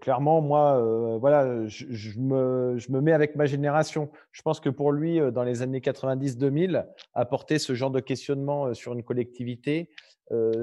clairement, 0.00 0.40
moi, 0.40 1.18
voilà, 1.18 1.66
je, 1.66 2.18
me, 2.18 2.78
je, 2.78 2.90
me, 2.90 3.02
mets 3.02 3.12
avec 3.12 3.36
ma 3.36 3.44
génération. 3.44 4.10
Je 4.32 4.40
pense 4.40 4.58
que 4.58 4.70
pour 4.70 4.90
lui, 4.90 5.20
dans 5.32 5.42
les 5.42 5.60
années 5.60 5.80
90-2000, 5.80 6.86
apporter 7.12 7.58
ce 7.58 7.74
genre 7.74 7.90
de 7.90 8.00
questionnement 8.00 8.72
sur 8.72 8.94
une 8.94 9.02
collectivité, 9.02 9.90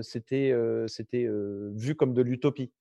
c'était 0.02 0.52
vu 1.76 1.94
comme 1.94 2.16
de 2.16 2.24
l'utopie. 2.24 2.72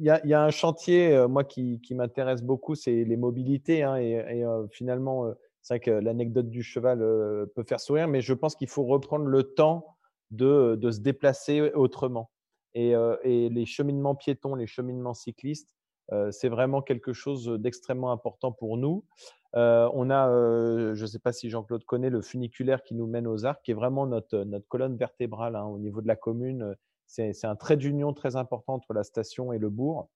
Euh, 0.00 0.18
il 0.24 0.30
y, 0.30 0.34
a 0.34 0.42
un 0.42 0.50
chantier, 0.50 1.14
euh, 1.14 1.28
moi, 1.28 1.44
qui, 1.44 1.80
m'intéresse 1.90 2.42
beaucoup, 2.42 2.74
c'est 2.74 3.04
les 3.04 3.16
mobilités. 3.16 3.82
Hein, 3.82 3.96
et, 3.96 4.44
euh, 4.44 4.66
finalement, 4.68 5.32
c'est 5.62 5.74
vrai 5.74 5.80
que 5.80 5.90
l'anecdote 5.90 6.50
du 6.50 6.62
cheval 6.62 6.98
peut 7.54 7.64
faire 7.64 7.80
sourire, 7.80 8.08
mais 8.08 8.20
je 8.20 8.34
pense 8.34 8.54
qu'il 8.54 8.68
faut 8.68 8.84
reprendre 8.84 9.26
le 9.26 9.42
temps 9.42 9.96
de, 10.30 10.78
se 10.90 11.00
déplacer 11.00 11.72
autrement. 11.72 12.30
Et, 12.74 12.94
les 13.24 13.66
cheminements 13.66 14.14
piétons, 14.14 14.54
les 14.54 14.66
cheminements 14.66 15.14
cyclistes, 15.14 15.70
c'est 16.30 16.48
vraiment 16.50 16.82
quelque 16.82 17.14
chose 17.14 17.46
d'extrêmement 17.46 18.12
important 18.12 18.52
pour 18.52 18.76
nous. 18.76 19.04
on 19.54 20.10
a, 20.10 20.28
je 20.92 21.00
ne 21.00 21.06
sais 21.06 21.18
pas 21.18 21.32
si 21.32 21.48
Jean-Claude 21.48 21.84
connaît, 21.84 22.10
le 22.10 22.20
funiculaire 22.20 22.82
qui 22.82 22.94
nous 22.94 23.06
mène 23.06 23.26
aux 23.26 23.46
arcs, 23.46 23.62
qui 23.64 23.70
est 23.70 23.74
vraiment 23.74 24.06
notre, 24.06 24.44
notre 24.44 24.68
colonne 24.68 24.98
vertébrale 24.98 25.56
hein, 25.56 25.64
au 25.64 25.78
niveau 25.78 26.02
de 26.02 26.08
la 26.08 26.16
commune 26.16 26.76
c'est 27.14 27.44
un 27.44 27.56
trait 27.56 27.76
d'union 27.76 28.12
très 28.12 28.36
important 28.36 28.74
entre 28.74 28.92
la 28.92 29.04
station 29.04 29.52
et 29.52 29.58
le 29.58 29.70
bourg. 29.70 30.08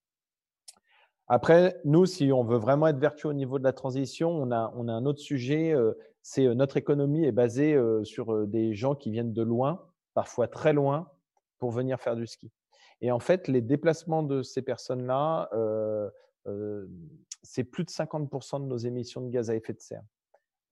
Après, 1.28 1.78
nous, 1.84 2.06
si 2.06 2.32
on 2.32 2.42
veut 2.42 2.56
vraiment 2.56 2.86
être 2.86 2.98
vertueux 2.98 3.28
au 3.28 3.34
niveau 3.34 3.58
de 3.58 3.64
la 3.64 3.74
transition, 3.74 4.30
on 4.30 4.50
a, 4.50 4.72
un 4.74 5.04
autre 5.04 5.20
sujet, 5.20 5.72
euh, 5.72 5.92
c'est 6.22 6.46
euh, 6.46 6.54
notre 6.54 6.78
économie 6.78 7.24
est 7.24 7.32
basée 7.32 7.74
euh, 7.74 8.02
sur 8.02 8.46
des 8.46 8.74
gens 8.74 8.94
qui 8.94 9.10
viennent 9.10 9.34
de 9.34 9.42
loin, 9.42 9.86
parfois 10.14 10.48
très 10.48 10.72
loin, 10.72 11.10
pour 11.58 11.70
venir 11.70 12.00
faire 12.00 12.16
du 12.16 12.26
ski. 12.26 12.50
Et 13.02 13.10
en 13.10 13.18
fait, 13.20 13.46
les 13.46 13.60
déplacements 13.60 14.22
de 14.22 14.42
ces 14.42 14.62
personnes-là, 14.62 15.50
c'est 17.42 17.64
plus 17.64 17.84
de 17.84 17.90
50% 17.90 18.62
de 18.62 18.66
nos 18.66 18.76
émissions 18.76 19.20
de 19.20 19.28
gaz 19.28 19.50
à 19.50 19.54
effet 19.54 19.72
de 19.72 19.80
serre. 19.80 20.02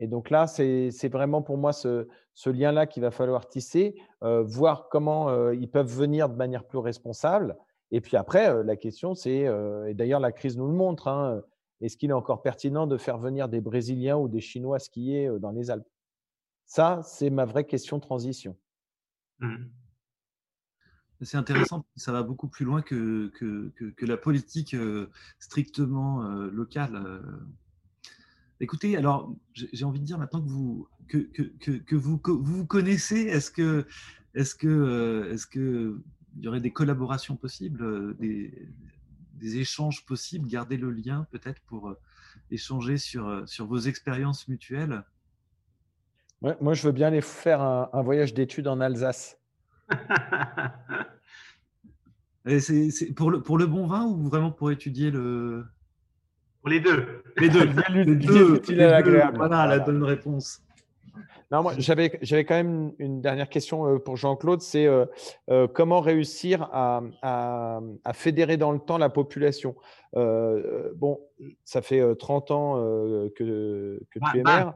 Et 0.01 0.07
donc 0.09 0.31
là, 0.31 0.47
c'est 0.47 1.09
vraiment 1.09 1.43
pour 1.43 1.57
moi 1.57 1.73
ce, 1.73 2.07
lien-là 2.45 2.87
qu'il 2.87 3.03
va 3.03 3.11
falloir 3.11 3.49
tisser, 3.49 3.97
euh, 4.23 4.43
voir 4.43 4.89
comment 4.91 5.31
euh, 5.31 5.55
ils 5.55 5.71
peuvent 5.71 5.93
venir 5.93 6.29
de 6.29 6.35
manière 6.35 6.65
plus 6.65 6.79
responsable. 6.79 7.57
Et 7.91 8.01
puis 8.01 8.17
après, 8.17 8.51
euh, 8.51 8.63
la 8.63 8.77
question, 8.77 9.15
c'est, 9.15 9.47
et 9.89 9.95
d'ailleurs 9.95 10.21
la 10.21 10.33
crise 10.33 10.57
nous 10.57 10.67
le 10.67 10.75
montre, 10.75 11.09
hein, 11.09 11.41
est-ce 11.81 11.97
qu'il 11.97 12.11
est 12.11 12.15
encore 12.15 12.43
pertinent 12.43 12.87
de 12.87 12.97
faire 12.97 13.19
venir 13.19 13.49
des 13.49 13.61
Brésiliens 13.61 14.17
ou 14.17 14.29
des 14.29 14.41
Chinois 14.41 14.79
skier 14.79 15.31
dans 15.41 15.51
les 15.51 15.71
Alpes? 15.71 15.89
Ça, 16.67 17.01
c'est 17.05 17.31
ma 17.31 17.45
vraie 17.45 17.65
question 17.65 18.01
transition. 18.01 18.57
Mmh. 19.39 19.67
C'est 21.23 21.37
intéressant, 21.39 21.87
ça 21.97 22.13
va 22.13 22.23
beaucoup 22.23 22.49
plus 22.49 22.67
loin 22.67 22.83
que, 22.83 23.29
que 23.29 24.05
la 24.05 24.19
politique 24.19 24.77
strictement 25.39 26.23
locale. 26.23 27.23
Écoutez, 28.61 28.97
alors 28.97 29.35
j'ai 29.53 29.85
envie 29.85 30.01
de 30.01 30.05
dire 30.05 30.19
maintenant 30.19 30.41
que 30.41 30.49
vous 30.49 30.89
que, 31.09 31.19
que, 31.19 31.71
que, 31.71 31.95
vous, 31.95 32.21
vous 32.25 32.67
connaissez, 32.67 33.21
est-ce 33.21 33.51
que 33.51 33.87
est-ce 34.35 34.55
que 34.55 34.67
euh, 34.67 35.33
est-ce 35.33 35.47
que 35.47 36.01
il 36.39 36.45
y 36.45 36.49
aurait 36.49 36.61
des 36.61 36.73
collaborations 36.73 37.37
possibles, 37.37 37.83
euh, 37.83 38.17
des, 38.19 38.69
des 39.35 39.59
échanges 39.59 40.05
possibles, 40.05 40.49
garder 40.49 40.77
le 40.77 40.91
lien 40.91 41.27
peut-être 41.31 41.61
pour 41.67 41.91
euh, 41.91 41.99
échanger 42.51 42.97
sur 42.99 43.47
sur 43.47 43.67
vos 43.67 43.79
expériences 43.79 44.49
mutuelles? 44.49 45.05
Ouais, 46.43 46.57
moi, 46.61 46.75
je 46.75 46.83
veux 46.83 46.93
bien 46.93 47.09
aller 47.09 47.23
faire 47.23 47.61
un, 47.61 47.89
un 47.93 48.03
voyage 48.03 48.35
d'études 48.35 48.69
en 48.69 48.81
Alsace. 48.81 49.39
c'est 52.59 53.13
pour 53.15 53.31
le 53.31 53.43
pour 53.43 53.59
le 53.59 53.67
bon 53.67 53.87
vin 53.87 54.05
ou 54.05 54.29
vraiment 54.29 54.51
pour 54.51 54.71
étudier 54.71 55.11
le 55.11 55.67
les 56.69 56.81
deux. 56.81 57.23
Les 57.39 57.49
deux. 57.49 57.65
les 57.95 58.15
deux. 58.17 58.63
Voilà, 59.37 59.67
la 59.67 59.79
bonne 59.79 60.03
réponse. 60.03 60.63
Non, 61.53 61.63
moi, 61.63 61.75
j'avais, 61.79 62.19
j'avais 62.23 62.45
quand 62.45 62.57
même 62.57 62.93
une 62.99 63.21
dernière 63.21 63.49
question 63.49 63.87
euh, 63.87 63.99
pour 63.99 64.17
Jean-Claude. 64.17 64.61
C'est 64.61 64.87
euh, 64.87 65.07
euh, 65.49 65.69
comment 65.69 66.01
réussir 66.01 66.69
à, 66.73 67.03
à, 67.23 67.81
à, 68.05 68.13
fédérer 68.13 68.57
dans 68.57 68.73
le 68.73 68.81
temps 68.81 68.99
la 68.99 69.11
population? 69.11 69.77
Bon, 70.15 71.21
ça 71.65 71.83
fait 71.83 72.03
30 72.17 72.51
ans 72.51 72.75
que, 73.37 74.03
que 74.11 74.19
tu 74.33 74.39
es 74.39 74.43
maire. 74.43 74.75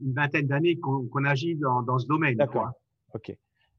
Une 0.00 0.14
vingtaine 0.14 0.46
d'années 0.46 0.78
qu'on, 0.78 1.06
qu'on 1.06 1.24
agit 1.24 1.56
dans, 1.56 1.82
dans, 1.82 1.98
ce 1.98 2.06
domaine. 2.06 2.36
D'accord. 2.36 2.70
OK. 3.14 3.36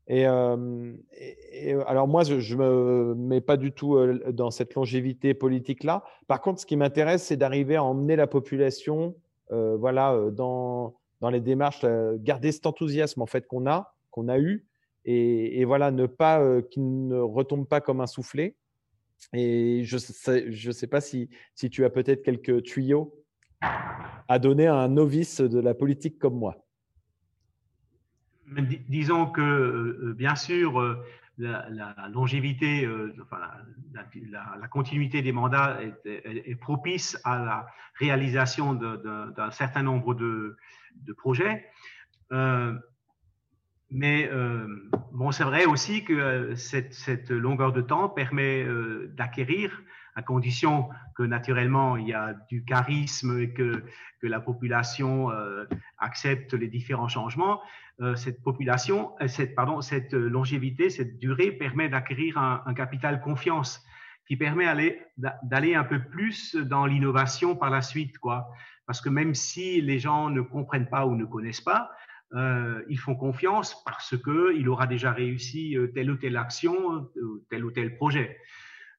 Et, 0.08 0.26
alors 0.26 2.08
moi, 2.08 2.24
je 2.24 2.56
ne 2.56 2.60
me 2.60 3.16
mets 3.16 3.42
pas 3.42 3.58
du 3.58 3.72
tout 3.72 3.98
dans 4.32 4.52
cette 4.52 4.76
longévité 4.76 5.34
politique-là. 5.34 6.04
Par 6.28 6.42
contre, 6.42 6.62
ce 6.62 6.66
qui 6.66 6.76
m'intéresse, 6.76 7.24
c'est 7.24 7.38
d'arriver 7.38 7.76
à 7.76 7.84
emmener 7.84 8.16
la 8.16 8.28
population 8.28 9.16
voilà, 9.50 10.30
dans, 10.32 10.96
dans 11.22 11.30
les 11.30 11.42
démarches, 11.42 11.86
garder 12.18 12.52
cet 12.52 12.66
enthousiasme 12.66 13.22
en 13.22 13.26
fait 13.26 13.48
qu'on 13.48 13.66
a, 13.68 13.96
qu'on 14.12 14.28
a 14.28 14.38
eu, 14.40 14.66
et, 15.06 15.60
et 15.60 15.66
voilà, 15.66 15.92
ne 15.92 16.06
pas 16.06 16.62
qu'il 16.64 17.08
ne 17.08 17.20
retombe 17.20 17.68
pas 17.68 17.82
comme 17.82 18.02
un 18.02 18.08
soufflet. 18.08 18.56
Et 19.34 19.82
je 19.84 19.96
ne 19.96 20.00
sais, 20.00 20.52
je 20.52 20.72
sais 20.72 20.88
pas 20.88 21.02
si, 21.02 21.30
si 21.56 21.70
tu 21.70 21.84
as 21.86 21.90
peut-être 21.90 22.22
quelques 22.22 22.64
tuyaux 22.64 23.16
à 24.28 24.40
donner 24.40 24.68
à 24.68 24.76
un 24.76 24.90
novice 24.90 25.42
de 25.42 25.60
la 25.60 25.74
politique 25.74 26.20
comme 26.20 26.38
moi 26.38 26.65
disons 28.90 29.28
que, 29.28 29.42
euh, 29.42 30.14
bien 30.18 30.36
sûr, 30.36 30.80
euh, 30.80 31.04
la, 31.38 31.96
longévité, 32.14 32.86
euh, 32.86 33.14
enfin, 33.22 33.40
la, 33.94 34.68
continuité 34.68 35.22
des 35.22 35.32
mandats 35.32 35.80
est, 36.06 36.56
propice 36.56 37.20
à 37.24 37.40
la 37.40 37.68
réalisation 37.96 38.74
d'un 38.74 39.52
certain 39.52 39.84
nombre 39.84 40.14
de, 40.14 40.58
projets. 41.18 41.66
mais 43.92 44.30
bon, 45.12 45.32
c'est 45.32 45.44
vrai 45.44 45.66
aussi 45.66 46.04
que 46.04 46.56
cette, 46.56 47.30
longueur 47.30 47.74
de 47.74 47.82
temps 47.82 48.08
permet 48.10 48.66
d'acquérir, 49.10 49.82
à 50.16 50.22
condition 50.22 50.90
que 51.16 51.24
naturellement 51.24 51.98
il 51.98 52.08
y 52.08 52.14
a 52.14 52.34
du 52.50 52.64
charisme 52.64 53.40
et 53.40 53.52
que, 53.52 53.84
que 54.22 54.28
la 54.28 54.40
population 54.40 55.30
accepte 55.98 56.54
les 56.54 56.68
différents 56.68 57.08
changements, 57.10 57.62
euh, 58.02 58.16
cette 58.16 58.44
population, 58.44 59.14
euh, 59.22 59.28
cette, 59.28 59.56
pardon, 59.56 59.80
cette 59.82 60.14
longévité, 60.14 60.90
cette 60.90 61.18
durée 61.18 61.52
permet 61.52 61.88
d'acquérir 61.88 62.38
un, 62.38 62.74
capital 62.74 63.22
confiance 63.22 63.86
qui 64.28 64.36
permet 64.36 64.66
d'aller 65.44 65.76
un 65.76 65.86
peu 65.86 66.04
plus 66.04 66.56
dans 66.56 66.86
l'innovation 66.86 67.56
par 67.56 67.70
la 67.70 67.82
suite, 67.82 68.18
quoi. 68.18 68.50
Parce 68.86 69.00
que 69.00 69.10
même 69.10 69.34
si 69.34 69.82
les 69.82 70.00
gens 70.00 70.30
ne 70.30 70.42
comprennent 70.42 70.90
pas 70.90 71.06
ou 71.06 71.16
ne 71.16 71.26
connaissent 71.26 71.62
pas, 71.62 71.92
euh, 72.34 72.84
ils 72.90 73.00
font 73.00 73.16
confiance 73.16 73.82
parce 73.86 74.16
qu'il 74.18 74.68
aura 74.68 74.88
déjà 74.88 75.14
réussi 75.14 75.78
euh, 75.78 75.88
telle 75.88 76.12
ou 76.12 76.18
telle 76.18 76.36
action, 76.38 77.10
euh, 77.16 77.46
tel 77.50 77.64
ou 77.64 77.72
tel 77.72 77.96
projet. 77.96 78.38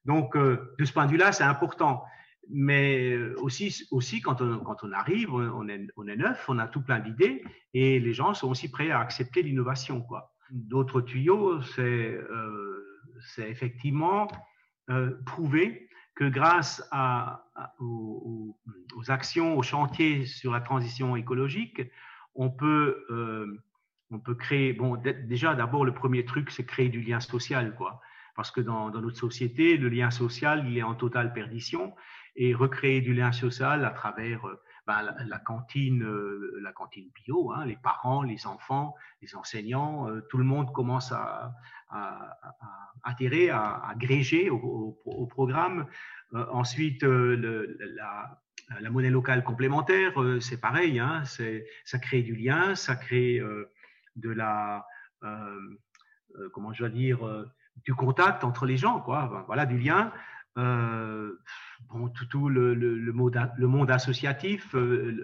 Donc, 0.07 0.35
de 0.35 0.85
ce 0.85 0.91
point 0.91 1.05
de 1.05 1.11
vue-là, 1.11 1.31
c'est 1.31 1.43
important. 1.43 2.03
Mais 2.49 3.17
aussi, 3.35 3.85
aussi 3.91 4.21
quand, 4.21 4.41
on, 4.41 4.59
quand 4.59 4.83
on 4.83 4.91
arrive, 4.93 5.33
on 5.33 5.67
est, 5.67 5.85
on 5.97 6.07
est 6.07 6.15
neuf, 6.15 6.45
on 6.47 6.57
a 6.59 6.67
tout 6.67 6.81
plein 6.81 6.99
d'idées 6.99 7.43
et 7.73 7.99
les 7.99 8.13
gens 8.13 8.33
sont 8.33 8.49
aussi 8.49 8.71
prêts 8.71 8.89
à 8.89 8.99
accepter 8.99 9.43
l'innovation. 9.43 10.05
D'autres 10.49 11.01
tuyaux, 11.01 11.61
c'est 11.61 12.17
effectivement 13.37 14.27
prouver 15.25 15.89
que 16.17 16.25
grâce 16.25 16.83
aux, 17.79 18.55
actions, 19.07 19.55
aux 19.55 19.61
chantiers 19.61 20.25
sur 20.25 20.51
la 20.51 20.61
transition 20.61 21.15
écologique, 21.15 21.81
on 22.33 22.49
peut, 22.49 23.05
euh, 23.11 23.61
on 24.09 24.19
peut 24.19 24.33
créer, 24.33 24.73
bon, 24.73 24.95
déjà 24.95 25.53
d'abord 25.53 25.85
le 25.85 25.93
premier 25.93 26.25
truc, 26.25 26.49
c'est 26.49 26.65
créer 26.65 26.89
du 26.89 27.01
lien 27.01 27.19
social, 27.19 27.75
quoi. 27.75 28.01
Parce 28.37 28.51
que 28.51 28.61
dans, 28.61 28.89
notre 28.89 29.17
société, 29.17 29.75
le 29.75 29.89
lien 29.89 30.11
social, 30.11 30.65
il 30.65 30.77
est 30.77 30.83
en 30.83 30.95
totale 30.95 31.33
perdition. 31.33 31.93
Et 32.37 32.53
recréer 32.53 33.01
du 33.01 33.13
lien 33.13 33.33
social 33.33 33.83
à 33.83 33.89
travers 33.89 34.47
euh, 34.47 34.61
ben, 34.85 35.01
la, 35.27 35.39
cantine, 35.39 36.03
euh, 36.03 36.57
la 36.61 36.71
cantine 36.71 37.09
bio, 37.13 37.51
hein, 37.51 37.65
les 37.65 37.75
parents, 37.75 38.21
les 38.23 38.47
enfants, 38.47 38.95
les 39.21 39.35
enseignants, 39.35 40.07
tout 40.29 40.37
le 40.37 40.45
monde 40.45 40.71
commence 40.71 41.11
à, 41.11 41.51
à, 41.89 42.37
à 43.03 43.89
agréger 43.89 44.49
au, 44.49 45.27
programme. 45.29 45.87
ensuite, 46.31 47.03
la, 47.03 48.39
euh, 48.71 48.89
monnaie 48.89 49.09
locale 49.09 49.43
complémentaire, 49.43 50.21
euh, 50.21 50.39
c'est 50.39 50.59
pareil, 50.59 50.99
hein, 50.99 51.23
ça 51.85 51.99
crée 51.99 52.21
du 52.21 52.35
lien, 52.35 52.75
ça 52.75 52.95
crée 52.95 53.39
euh, 53.39 53.71
de 54.15 54.29
la, 54.29 54.85
comment 56.53 56.73
je 56.73 56.79
dois 56.79 56.89
dire, 56.89 57.19
du 57.83 57.93
contact 57.93 58.43
entre 58.43 58.65
les 58.65 58.77
gens, 58.77 58.99
quoi. 58.99 59.45
Voilà, 59.47 59.65
du 59.65 59.77
lien. 59.77 60.11
bon, 60.55 62.09
tout, 62.29 62.49
le, 62.49 63.11
monde, 63.11 63.91
associatif, 63.91 64.75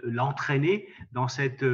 l'entraîner 0.04 0.88
dans 1.12 1.28
cette, 1.28 1.66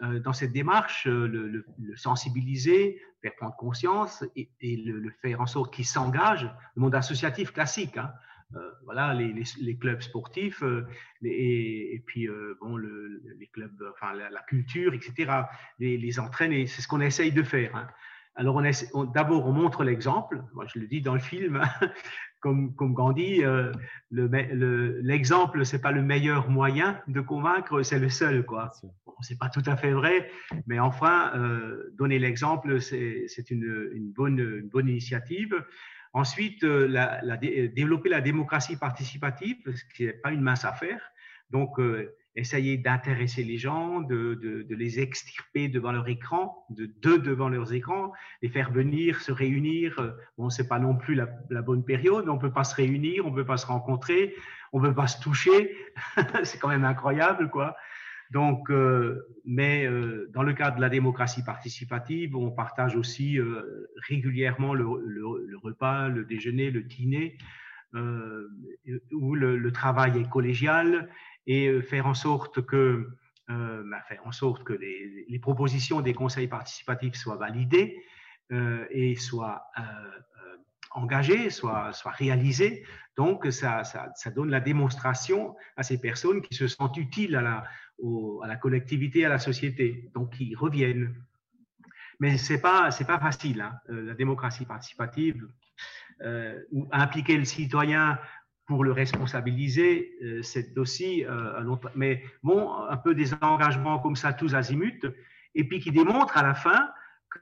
dans 0.00 0.32
cette 0.32 0.52
démarche, 0.52 1.06
le, 1.06 1.64
sensibiliser, 1.96 3.00
faire 3.22 3.34
prendre 3.36 3.56
conscience 3.56 4.24
et, 4.36 4.76
le, 4.76 5.10
faire 5.22 5.40
en 5.40 5.46
sorte 5.46 5.74
qu'il 5.74 5.86
s'engage. 5.86 6.50
Le 6.76 6.82
monde 6.82 6.94
associatif 6.94 7.52
classique, 7.52 7.96
hein, 7.96 8.12
euh, 8.56 8.70
voilà, 8.84 9.14
les, 9.14 9.76
clubs 9.78 10.00
sportifs 10.00 10.62
euh, 10.64 10.84
et, 11.22 12.02
puis 12.06 12.28
euh, 12.28 12.56
bon, 12.60 12.76
les 12.76 13.46
clubs, 13.52 13.84
enfin 13.92 14.12
la, 14.14 14.42
culture, 14.48 14.92
etc. 14.92 15.42
Les, 15.78 15.96
les 15.96 16.18
entraîner, 16.18 16.66
c'est 16.66 16.82
ce 16.82 16.88
qu'on 16.88 17.00
essaye 17.00 17.30
de 17.30 17.44
faire. 17.44 17.76
Hein. 17.76 17.88
Alors, 18.36 18.62
on, 18.94 19.04
d'abord, 19.04 19.46
on 19.46 19.52
montre 19.52 19.84
l'exemple. 19.84 20.42
Moi, 20.54 20.64
je 20.72 20.78
le 20.78 20.86
dis 20.86 21.00
dans 21.00 21.14
le 21.14 21.20
film, 21.20 21.60
comme, 22.40 22.74
comme 22.74 22.94
Gandhi, 22.94 23.42
l'exemple, 24.10 25.58
le, 25.58 25.64
c'est 25.64 25.80
pas 25.80 25.92
le 25.92 26.02
meilleur 26.02 26.48
moyen 26.48 27.00
de 27.08 27.20
convaincre, 27.20 27.82
c'est 27.82 27.98
le 27.98 28.08
seul, 28.08 28.46
quoi. 28.46 28.72
Bon, 29.04 29.14
c'est 29.20 29.38
pas 29.38 29.48
tout 29.48 29.62
à 29.66 29.76
fait 29.76 29.92
vrai, 29.92 30.30
mais 30.66 30.78
enfin, 30.78 31.32
donner 31.98 32.18
l'exemple, 32.18 32.80
c'est 32.80 33.50
une, 33.50 33.90
une, 33.92 34.12
bonne, 34.12 34.38
une 34.38 34.68
bonne 34.68 34.88
initiative. 34.88 35.54
Ensuite, 36.12 36.64
euh, 36.64 36.88
la, 36.88 37.22
euh, 37.24 37.68
développer 37.68 38.08
la 38.08 38.20
démocratie 38.20 38.76
participative, 38.76 39.58
ce 39.74 39.84
qui 39.94 40.04
n'est 40.04 40.12
pas 40.12 40.32
une 40.32 40.40
mince 40.40 40.64
affaire. 40.64 41.00
Donc, 41.50 41.78
euh, 41.78 42.16
essayer 42.36 42.76
d'intéresser 42.76 43.42
les 43.42 43.58
gens, 43.58 44.00
de, 44.00 44.66
les 44.68 45.00
extirper 45.00 45.68
devant 45.68 45.92
leur 45.92 46.08
écran, 46.08 46.64
de 46.70 46.86
deux 46.86 47.18
devant 47.18 47.48
leurs 47.48 47.72
écrans, 47.72 48.12
les 48.42 48.48
faire 48.48 48.70
venir, 48.70 49.20
se 49.20 49.32
réunir. 49.32 50.14
Bon, 50.38 50.50
c'est 50.50 50.68
pas 50.68 50.78
non 50.78 50.96
plus 50.96 51.14
la, 51.14 51.28
la, 51.50 51.62
bonne 51.62 51.84
période, 51.84 52.28
on 52.28 52.38
peut 52.38 52.52
pas 52.52 52.64
se 52.64 52.74
réunir, 52.74 53.26
on 53.26 53.32
peut 53.32 53.44
pas 53.44 53.56
se 53.56 53.66
rencontrer, 53.66 54.34
on 54.72 54.80
peut 54.80 54.94
pas 54.94 55.06
se 55.06 55.20
toucher. 55.20 55.74
c'est 56.44 56.58
quand 56.58 56.68
même 56.68 56.84
incroyable, 56.84 57.50
quoi. 57.50 57.76
Donc, 58.30 58.70
euh, 58.70 59.26
mais 59.44 59.86
euh, 59.86 60.30
dans 60.32 60.44
le 60.44 60.52
cadre 60.52 60.76
de 60.76 60.80
la 60.80 60.88
démocratie 60.88 61.42
participative, 61.42 62.36
on 62.36 62.50
partage 62.50 62.94
aussi 62.94 63.38
euh, 63.38 63.90
régulièrement 64.08 64.72
le, 64.72 64.86
repas, 65.62 66.08
le 66.08 66.24
déjeuner, 66.24 66.70
le 66.70 66.82
dîner, 66.82 67.36
où 67.92 69.34
le, 69.34 69.72
travail 69.72 70.20
est 70.20 70.28
collégial 70.28 71.08
et 71.46 71.82
faire 71.82 72.06
en 72.06 72.14
sorte 72.14 72.64
que, 72.64 73.08
bah, 73.48 74.02
faire 74.08 74.26
en 74.26 74.32
sorte 74.32 74.64
que 74.64 74.72
les, 74.72 75.38
propositions 75.40 76.00
des 76.00 76.14
conseils 76.14 76.48
participatifs 76.48 77.14
soient 77.14 77.36
validées 77.36 77.96
et 78.90 79.16
soient 79.16 79.62
engagées, 80.90 81.50
soient, 81.50 81.92
soient 81.92 82.12
réalisées. 82.12 82.84
Donc, 83.16 83.46
ça, 83.50 83.84
ça, 83.84 84.30
donne 84.30 84.50
la 84.50 84.60
démonstration 84.60 85.56
à 85.76 85.82
ces 85.82 86.00
personnes 86.00 86.42
qui 86.42 86.54
se 86.54 86.68
sentent 86.68 86.96
utiles 86.96 87.36
à 87.36 87.42
la, 87.42 87.64
à 88.42 88.46
la 88.46 88.56
collectivité, 88.56 89.24
à 89.24 89.28
la 89.28 89.38
société. 89.38 90.10
Donc, 90.14 90.38
ils 90.40 90.54
reviennent. 90.54 91.14
Mais 92.18 92.36
ce 92.36 92.54
n'est 92.54 92.60
pas, 92.60 92.90
pas 93.06 93.18
facile, 93.18 93.62
hein. 93.62 93.74
euh, 93.88 94.02
la 94.02 94.14
démocratie 94.14 94.66
participative, 94.66 95.48
euh, 96.22 96.60
ou 96.70 96.86
impliquer 96.92 97.38
le 97.38 97.46
citoyen 97.46 98.18
pour 98.70 98.84
le 98.84 98.92
responsabiliser, 98.92 100.16
euh, 100.22 100.42
c'est 100.42 100.78
aussi 100.78 101.24
un 101.28 101.66
autre. 101.66 101.90
Mais 101.96 102.22
bon, 102.44 102.72
un 102.72 102.96
peu 102.96 103.16
des 103.16 103.34
engagements 103.34 103.98
comme 103.98 104.14
ça, 104.14 104.32
tous 104.32 104.54
azimuts, 104.54 105.02
et 105.56 105.64
puis 105.64 105.80
qui 105.80 105.90
démontrent 105.90 106.38
à 106.38 106.44
la 106.44 106.54
fin 106.54 106.88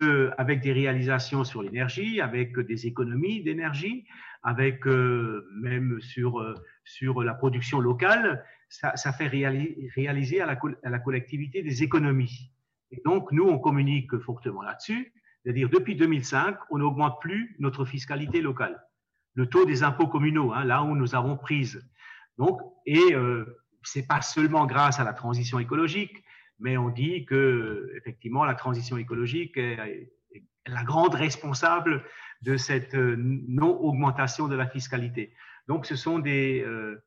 qu'avec 0.01 0.61
des 0.61 0.73
réalisations 0.73 1.45
sur 1.45 1.63
l'énergie, 1.63 2.23
avec 2.23 2.59
des 2.59 2.87
économies 2.87 3.43
d'énergie, 3.43 4.07
avec 4.43 4.87
même 4.87 6.01
sur, 6.01 6.43
sur 6.85 7.23
la 7.23 7.35
production 7.35 7.79
locale, 7.79 8.43
ça, 8.71 9.13
fait 9.13 9.29
réaliser 9.29 10.41
à 10.41 10.47
la, 10.47 10.99
collectivité 10.99 11.63
des 11.63 11.83
économies. 11.83 12.51
Et 12.91 13.03
donc, 13.05 13.33
nous, 13.33 13.45
on 13.45 13.59
communique 13.59 14.17
fortement 14.19 14.63
là-dessus. 14.63 15.13
C'est-à-dire, 15.43 15.69
depuis 15.69 15.95
2005, 15.95 16.57
on 16.71 16.79
n'augmente 16.79 17.21
plus 17.21 17.55
notre 17.59 17.85
fiscalité 17.85 18.41
locale. 18.41 18.83
Le 19.39 19.47
taux 19.47 19.65
des 19.65 19.85
impôts 19.85 20.09
communaux, 20.09 20.53
hein, 20.53 20.65
là 20.65 20.83
où 20.83 20.97
nous 20.97 21.15
avons 21.15 21.37
prise. 21.37 21.81
Donc, 22.39 22.61
et 22.87 23.15
euh, 23.15 23.45
c'est 23.85 24.07
pas 24.07 24.21
seulement 24.21 24.67
grâce 24.67 24.99
à 24.99 25.05
la 25.05 25.13
transition 25.13 25.61
écologique, 25.61 26.25
mais 26.59 26.77
on 26.77 26.89
dit 26.89 27.25
que 27.25 27.93
effectivement 27.97 28.45
la 28.45 28.57
transition 28.57 28.97
écologique 28.97 29.57
est, 29.57 30.11
la 30.67 30.83
grande 30.83 31.15
responsable 31.15 32.05
de 32.43 32.57
cette 32.57 32.95
euh, 32.95 33.15
non 33.17 33.79
augmentation 33.81 34.49
de 34.49 34.57
la 34.57 34.67
fiscalité. 34.67 35.33
Donc, 35.69 35.87
ce 35.87 35.95
sont 35.95 36.19
des, 36.19 36.63
euh, 36.67 37.01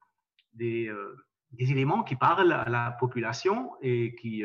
euh, 0.61 1.15
des 1.51 1.71
éléments 1.71 2.03
qui 2.03 2.15
parlent 2.15 2.53
à 2.53 2.69
la 2.69 2.91
population 2.91 3.73
et 3.81 4.15
qui, 4.15 4.43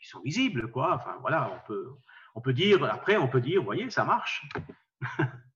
qui, 0.00 0.08
sont 0.08 0.20
visibles, 0.22 0.70
quoi. 0.70 0.94
Enfin, 0.96 1.16
voilà, 1.20 1.52
on 1.54 1.66
peut, 1.66 1.90
on 2.34 2.40
peut 2.40 2.52
dire, 2.52 2.82
après, 2.84 3.16
on 3.16 3.28
peut 3.28 3.40
dire, 3.40 3.62
voyez, 3.62 3.88
ça 3.90 4.04
marche. 4.04 4.48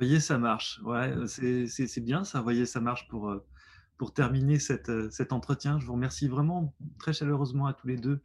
vous 0.00 0.06
voyez, 0.06 0.20
ça 0.20 0.38
marche. 0.38 0.80
Ouais, 0.82 1.14
c'est 1.26 2.00
bien 2.00 2.24
ça, 2.24 2.40
voyez, 2.40 2.64
ça 2.64 2.80
marche 2.80 3.06
pour, 3.08 3.28
euh, 3.28 3.44
pour 3.98 4.14
terminer 4.14 4.58
cette, 4.58 4.90
cet 5.10 5.32
entretien. 5.32 5.78
Je 5.78 5.84
vous 5.84 5.92
remercie 5.92 6.26
vraiment 6.26 6.74
très 6.98 7.12
chaleureusement 7.12 7.66
à 7.66 7.74
tous 7.74 7.86
les 7.86 7.96
deux 7.96 8.20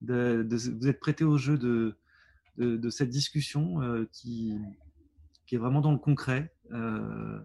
de, 0.00 0.42
de 0.42 0.56
vous 0.56 0.88
être 0.88 0.98
prêtés 0.98 1.24
au 1.24 1.38
jeu 1.38 1.56
de, 1.56 1.96
de, 2.58 2.90
cette 2.90 3.10
discussion 3.10 3.80
euh, 3.82 4.08
qui, 4.10 4.58
qui 5.46 5.54
est 5.54 5.58
vraiment 5.58 5.80
dans 5.80 5.92
le 5.92 5.98
concret. 5.98 6.52
Euh, 6.72 7.38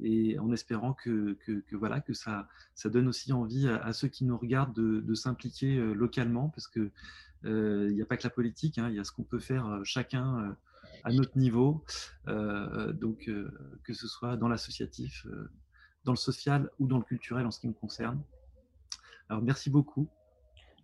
et 0.00 0.38
en 0.38 0.50
espérant 0.52 0.94
que, 0.94 1.36
que, 1.44 1.76
voilà, 1.76 2.00
que 2.00 2.14
ça, 2.14 2.48
ça 2.74 2.88
donne 2.88 3.08
aussi 3.08 3.32
envie 3.32 3.68
à, 3.68 3.92
ceux 3.92 4.08
qui 4.08 4.24
nous 4.24 4.36
regardent 4.38 4.74
de, 4.74 5.00
de 5.00 5.14
s'impliquer 5.14 5.76
euh, 5.76 5.92
localement, 5.92 6.48
parce 6.48 6.66
qu'il 6.66 6.90
euh, 7.44 7.92
n'y 7.92 8.02
a 8.02 8.06
pas 8.06 8.16
que 8.16 8.24
la 8.24 8.30
politique, 8.30 8.78
hein, 8.78 8.88
il 8.88 8.96
y 8.96 8.98
a 8.98 9.04
ce 9.04 9.12
qu'on 9.12 9.22
peut 9.22 9.38
faire 9.38 9.66
euh, 9.66 9.80
chacun 9.84 10.56
à 11.04 11.12
notre 11.12 11.36
niveau, 11.36 11.84
donc 12.26 13.28
que 13.84 13.92
ce 13.92 14.06
soit 14.06 14.36
dans 14.36 14.48
l'associatif, 14.48 15.26
dans 16.04 16.12
le 16.12 16.16
social 16.16 16.70
ou 16.78 16.86
dans 16.86 16.98
le 16.98 17.04
culturel 17.04 17.46
en 17.46 17.50
ce 17.50 17.60
qui 17.60 17.68
me 17.68 17.72
concerne. 17.72 18.22
Alors 19.28 19.42
merci 19.42 19.70
beaucoup. 19.70 20.08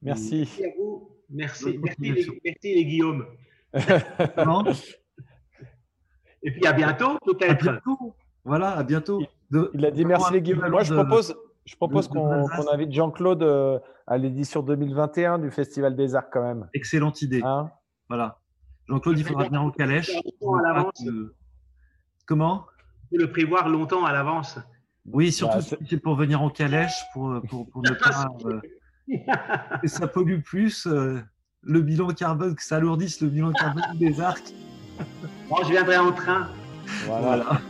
Merci. 0.03 0.39
Merci 0.39 0.65
à 0.65 0.69
vous. 0.79 1.11
Merci, 1.31 1.79
merci, 1.79 2.75
les, 2.75 2.85
Guillaume. 2.87 3.27
Et 6.43 6.51
puis 6.53 6.67
à 6.67 6.73
bientôt 6.73 7.19
peut-être. 7.25 7.83
Voilà, 8.45 8.71
à 8.71 8.83
bientôt. 8.83 9.21
il 9.75 9.85
a 9.85 9.91
dit 9.91 10.07
merci 10.07 10.33
les 10.33 10.41
Guillaume. 10.41 10.71
Moi, 10.71 10.85
je 10.85 10.95
propose, 10.95 11.37
je 11.67 11.77
propose 11.77 12.09
qu'on 12.09 12.73
invite 12.73 12.93
Jean-Claude 12.93 13.43
euh, 13.43 13.79
à 14.07 14.17
l'édition 14.17 14.63
2021 14.63 15.39
du 15.39 15.51
Festival 15.51 15.95
des 15.97 16.15
Arts 16.15 16.31
quand 16.31 16.43
même. 16.43 16.69
Excellente 16.73 17.21
idée. 17.21 17.43
Hein? 17.45 17.71
Voilà. 18.09 18.39
Jean-Claude, 18.89 19.19
il 19.19 19.25
faudra 19.25 19.45
venir 19.45 19.63
en 19.63 19.71
calèche. 19.71 20.11
Comment? 22.27 22.67
Faut 23.11 23.17
le 23.17 23.31
prévoir 23.31 23.69
longtemps 23.69 24.05
à 24.05 24.13
l'avance. 24.13 24.59
Oui, 25.07 25.33
surtout 25.33 25.59
bah, 25.59 25.63
si 25.63 25.77
c'est 25.89 25.99
pour 25.99 26.15
venir 26.17 26.43
en 26.43 26.51
calèche, 26.51 27.03
pour, 27.15 27.41
pour, 27.49 27.69
pour 27.71 27.83
ne 27.83 27.91
pas 27.91 28.29
euh, 28.45 28.61
que 29.81 29.89
ça 29.89 30.07
pollue 30.07 30.41
plus 30.41 30.87
euh, 30.87 31.21
le 31.63 31.81
bilan 31.81 32.09
carbone, 32.09 32.55
que 32.55 32.63
ça 32.63 32.77
alourdisse 32.77 33.21
le 33.21 33.29
bilan 33.29 33.53
carbone 33.53 33.97
des 33.99 34.21
arcs. 34.21 34.53
Moi, 35.49 35.61
je 35.65 35.71
viendrai 35.71 35.97
en 35.97 36.13
train. 36.13 36.49
voilà. 37.07 37.61